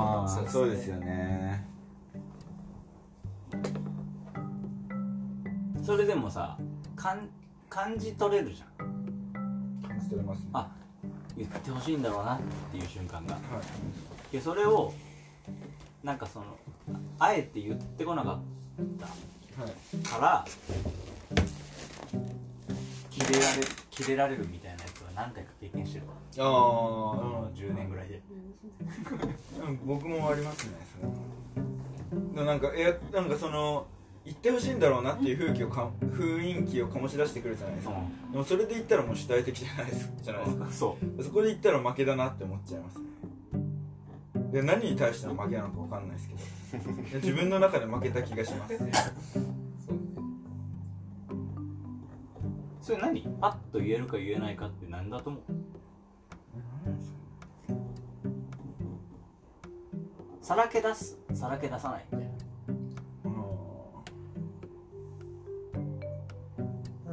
[0.00, 1.66] まあそうですよね。
[5.84, 6.56] それでもさ
[6.96, 7.28] かん
[7.68, 8.86] 感じ取れるじゃん。
[9.86, 10.44] 感じ取れますね。
[10.52, 10.70] あ
[11.36, 12.40] 言ってほしいんだろうなっ
[12.70, 13.34] ていう瞬間が。
[13.34, 13.40] は
[14.30, 14.32] い。
[14.32, 14.92] でそれを
[16.02, 16.46] なんかその
[17.18, 18.40] あえて言ってこなかっ
[18.98, 19.06] た
[19.62, 19.72] はい。
[20.06, 20.44] から
[23.10, 23.46] キレられ
[23.90, 24.59] キレられるみたい
[25.14, 26.12] 何回か経験してるわ。
[26.14, 28.22] あこの10年ぐらいで。
[29.60, 30.72] あ僕もありますね
[32.34, 33.86] そなんかいやなんかその
[34.24, 37.94] 言ってほしいんだろうなっていう風気をか雰囲気を醸し出してくるじゃないですか。
[38.32, 40.66] でもそれで言ったらもう主体的じゃないですじゃないですか。
[40.70, 41.22] そう。
[41.22, 43.04] そこで言ったら負けだなって思っちゃいますね。
[44.52, 46.40] で何に対しての負けなのか分かんないですけど。
[47.18, 48.78] 自分の中で負けた気がします
[52.90, 53.22] それ何？
[53.40, 55.42] パッと言えるか言えないかって何だと思う？
[60.42, 61.16] さらけ出す？
[61.32, 62.06] さらけ出さない？
[62.10, 62.34] みたいな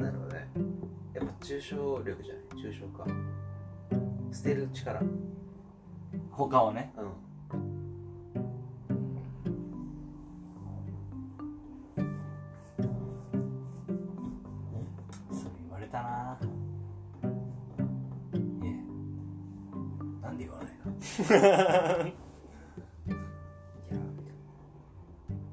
[0.00, 0.48] んだろうね。
[1.14, 2.42] やっぱ抽象力じゃない？
[2.64, 3.06] 抽象化。
[4.32, 5.00] 捨てる力。
[5.00, 5.38] うん
[6.32, 6.92] 他をね。
[6.96, 7.02] そ
[16.02, 16.38] たな
[18.62, 18.66] え。
[20.22, 20.68] なんで言わない
[22.04, 22.08] の？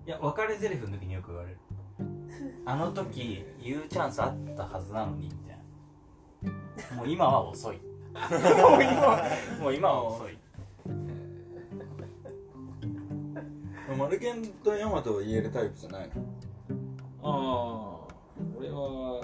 [0.06, 1.58] いや別れ台詞の時によく言われる。
[2.66, 5.58] あの時言うチャンスあったはずなのにみたい
[6.91, 6.98] な。
[6.98, 7.78] もう今は遅い。
[8.16, 9.24] もう今は
[9.62, 10.38] もう今は遅い。
[13.98, 16.14] マルケンとヤマトは言えるタイプじゃないの？
[17.24, 18.14] ああ
[18.58, 19.22] 俺は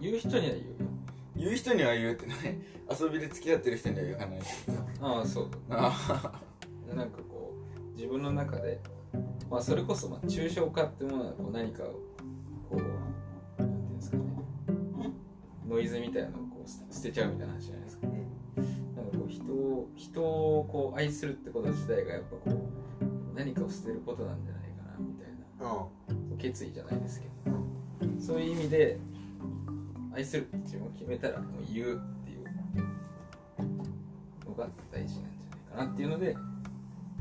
[0.00, 0.62] 言う人には言うよ。
[1.36, 2.38] 言う人には言うってない
[3.00, 4.40] 遊びで付き合ってる人には言わない。
[5.00, 5.48] ああそう。
[5.70, 6.32] あ
[6.94, 8.80] なんかこう自分の中で、
[9.50, 11.86] まあ、それこそまあ抽象化ってものはこう何かを
[12.68, 14.22] こうなんていうんですかね。
[15.68, 18.06] ノイズみたいなのをこう捨捨てちゃうみたいな話じゃないですか。
[18.06, 22.68] なんかこう人を人をこう愛するってこと自体がやっぱこ
[23.02, 25.28] う何かを捨てることなんじゃないかなみたい
[25.58, 25.72] な
[26.34, 27.30] う決意じゃないですけど。
[28.20, 28.98] そういう意味で
[30.14, 32.44] 愛するって自分を決めたらもう言うっていう
[34.48, 36.36] のが大事なんじゃないかなっていうので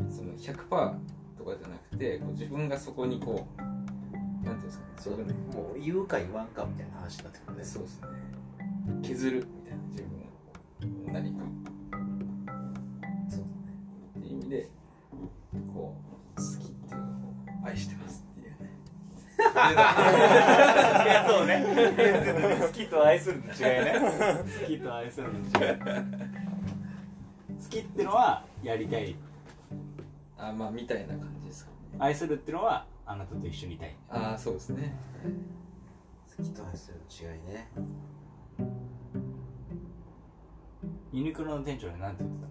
[0.10, 0.96] その100%
[1.38, 3.62] とかじゃなくてこう自分がそこにこう
[4.46, 5.34] なんていうんですかねそういうね。
[5.54, 7.64] もう言うか言わんかみたいな話になってくるね。
[7.64, 8.08] そうですね。
[9.04, 10.10] 削るみたいな自分
[11.10, 11.44] を何か。
[13.30, 13.42] そう
[14.18, 14.70] っていう意味で
[15.74, 15.96] こ
[16.38, 17.12] う好きっていうのを
[17.66, 18.58] 愛してますっていうね
[22.68, 23.94] 好きと愛するの違いね。
[24.62, 25.48] 好きと愛するの違い。
[27.64, 29.16] 好きってのはやりたい。
[30.38, 31.78] あまあみたいな感じですかね。
[32.00, 33.96] 愛するってのはあなたと一緒にいたい。
[34.10, 34.96] ああそうですね。
[36.38, 37.70] 好きと愛するの違いね。
[41.12, 42.48] ユニクロの店長に何て言って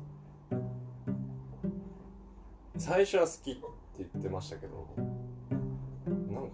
[2.76, 3.60] 最初は好きって
[3.98, 4.86] 言ってましたけど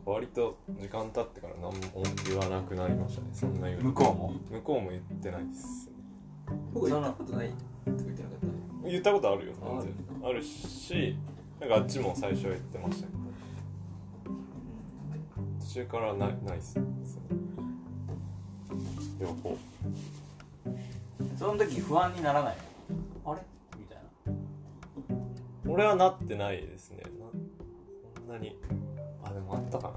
[0.04, 1.80] 割と時間経ってから何も
[2.28, 3.28] 言わなくなりましたね。
[3.32, 4.34] そんな言うた向こうも？
[4.50, 5.90] 向こうも言ってないです
[6.74, 7.50] 僕言ったことない
[7.86, 8.38] 言ってなかっ
[8.82, 9.94] た言ったことあるよ全然。
[10.28, 11.16] あるし
[11.60, 13.24] なんかあっちも最初は言ってましたけど。
[15.60, 16.78] 途中からないないっす
[19.18, 19.56] 両方。
[21.36, 22.56] その時不安にならない
[23.24, 23.32] の？
[23.32, 23.40] あれ？
[23.78, 24.02] みたいな。
[25.66, 27.02] 俺はなってないですね。
[27.04, 27.10] な
[28.14, 28.56] そんなに。
[28.70, 28.74] あ
[29.34, 29.90] でもあったか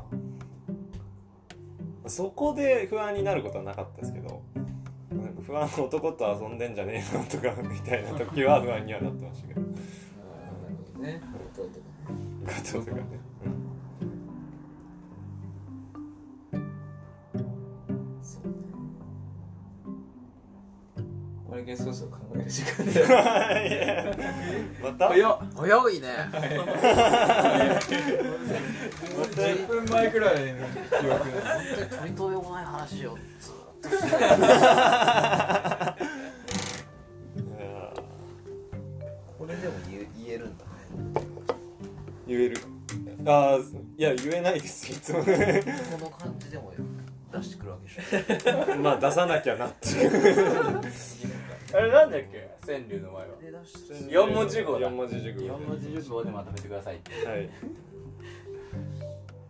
[2.03, 2.09] な。
[2.09, 4.41] そこで不安になることはなかったですけど
[5.11, 9.61] なんか不安男と遊んでんじゃねえのとかみたいな時は不安にはなってましたけど。
[9.61, 9.67] ああ
[10.63, 11.21] なるほどね。
[11.53, 11.63] 弟
[12.45, 13.01] がガトとかね、
[18.21, 18.53] そうね。
[21.49, 23.03] これそうそう考える時間で
[24.81, 25.09] また？
[25.09, 26.07] 早いね
[29.23, 31.27] 10分前くらいの記憶本
[31.75, 33.91] 当に取り留めもない話をずっとい
[37.59, 37.93] や
[39.37, 40.69] これでも言え言えるんだね。
[42.27, 42.57] 言える。
[43.25, 43.57] ああ
[43.97, 44.91] いや言えないです。
[44.91, 45.23] いつも。
[45.23, 46.73] ねこの感じでも
[47.31, 50.81] 出してくるわけでしょまあ出さなきゃなっていう。
[51.73, 52.49] あれなんだっけ?
[52.65, 53.35] 川柳の前は。
[53.41, 54.85] で出して四文字熟語だ。
[54.87, 57.25] 四文字熟語4文字熟語でまとめてくださいって。
[57.27, 57.49] はい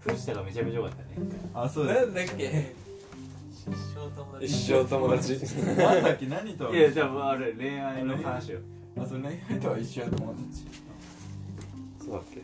[0.08, 1.04] 藤田がめちゃめちゃ良かったね。
[1.54, 2.76] あそうですなんだっけ？
[4.40, 5.34] 一生友達。
[5.76, 8.60] なんだっけ何といやじゃああれ恋愛の話よ。
[8.98, 10.42] あそう恋愛とは一緒やと思って
[12.00, 12.42] そうだっけ？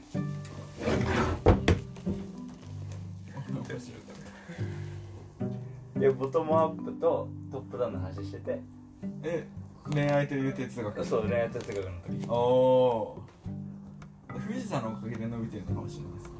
[6.00, 8.60] でボトムアップとトップダウンの話してて。
[9.24, 9.48] え
[9.92, 11.06] 恋愛という哲学。
[11.06, 12.26] そう恋愛哲学の時。
[12.28, 13.34] おおー。
[14.48, 16.32] 富士山のおかげで伸びてるのかもしれないですね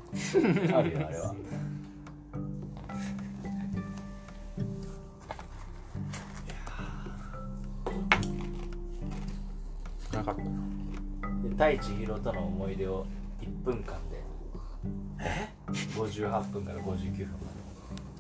[0.76, 1.36] あるよあれは。
[10.14, 13.06] なかったで太一宏との思い出を
[13.42, 14.22] 1分間で。
[15.20, 17.52] え58分から59分ま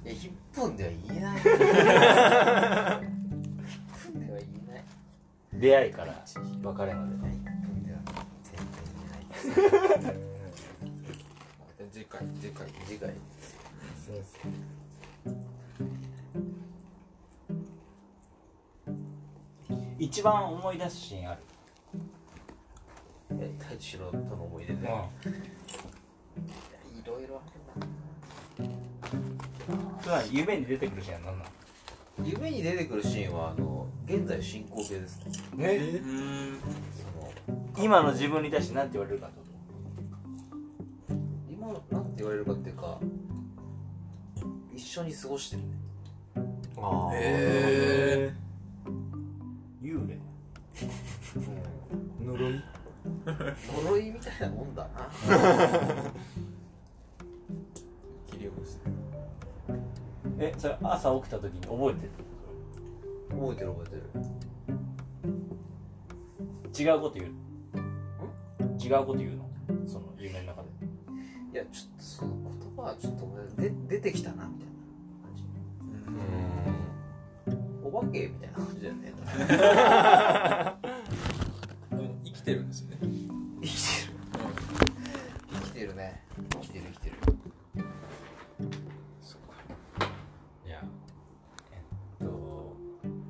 [0.05, 1.37] いや1分では言えない。
[1.37, 1.43] 1
[4.11, 4.83] 分では言えない。
[5.53, 7.11] で出会いから別れまで。
[7.15, 7.99] 1分では
[8.43, 10.22] 全然言えない
[12.43, 13.07] 次回次回次回
[19.97, 21.39] 一番思い出すシーンある？
[23.39, 24.95] え太一郎との思い出で、いやい
[27.07, 27.43] ろいろあ
[28.59, 28.67] る
[30.11, 30.21] な。
[30.29, 31.51] 夢に出てくるシーンは何なの？
[32.27, 35.31] 夢に出てくるシーンはあの現在進行形ですね。
[35.59, 35.77] え？
[35.77, 36.59] うん。
[36.91, 37.05] そ
[37.47, 39.42] の今の自分に対して何て言われるかってこ今なんて
[42.23, 42.99] 言われるかっていうか
[44.73, 45.67] 一緒に過ごしてるね。
[46.77, 47.19] ああへ
[48.31, 48.33] え
[48.85, 48.91] と
[49.81, 50.17] 幽霊。
[52.23, 52.63] 呪い？
[53.83, 54.89] 呪いみたいなもんだな。
[58.31, 58.81] 切り落とす
[60.39, 62.09] えそれ朝起きた時に覚えて
[63.29, 64.01] 覚えてる覚えてる。
[66.85, 67.31] る違うこと言う？
[68.81, 69.49] 違うこと言うの？
[69.85, 70.69] その夢の中で
[71.53, 74.73] いやちょっとその言葉はちょっとで出てきたなみたいな
[75.21, 75.43] 感じ。
[77.83, 79.13] お化けみたいな感じだよね。
[82.25, 82.97] 生きてるんですよね。
[83.61, 84.13] 生きてる。
[85.51, 86.23] 生きてるね。
[86.53, 87.17] 生きてる生きてる。
[89.21, 89.41] そっ
[89.99, 90.07] か。
[90.65, 90.83] いや
[91.71, 91.75] え
[92.23, 92.75] っと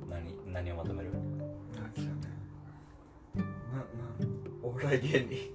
[0.08, 1.10] 何何をまとめる？
[1.12, 1.20] な
[3.76, 3.84] な
[4.62, 5.53] お笑い芸人。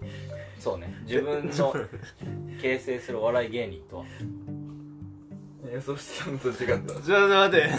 [0.59, 0.93] そうね。
[1.05, 1.73] 自分の
[2.61, 4.05] 形成するお笑い芸人とは。
[5.71, 6.93] 予想してたのと違った。
[7.01, 7.69] ちょっと待って。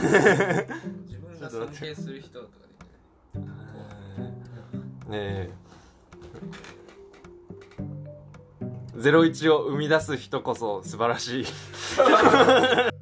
[1.06, 2.52] 自分が尊敬する人とか
[3.34, 3.46] でね
[5.12, 5.50] え。
[8.96, 11.44] ゼロイチを生み出す人こそ素晴らしい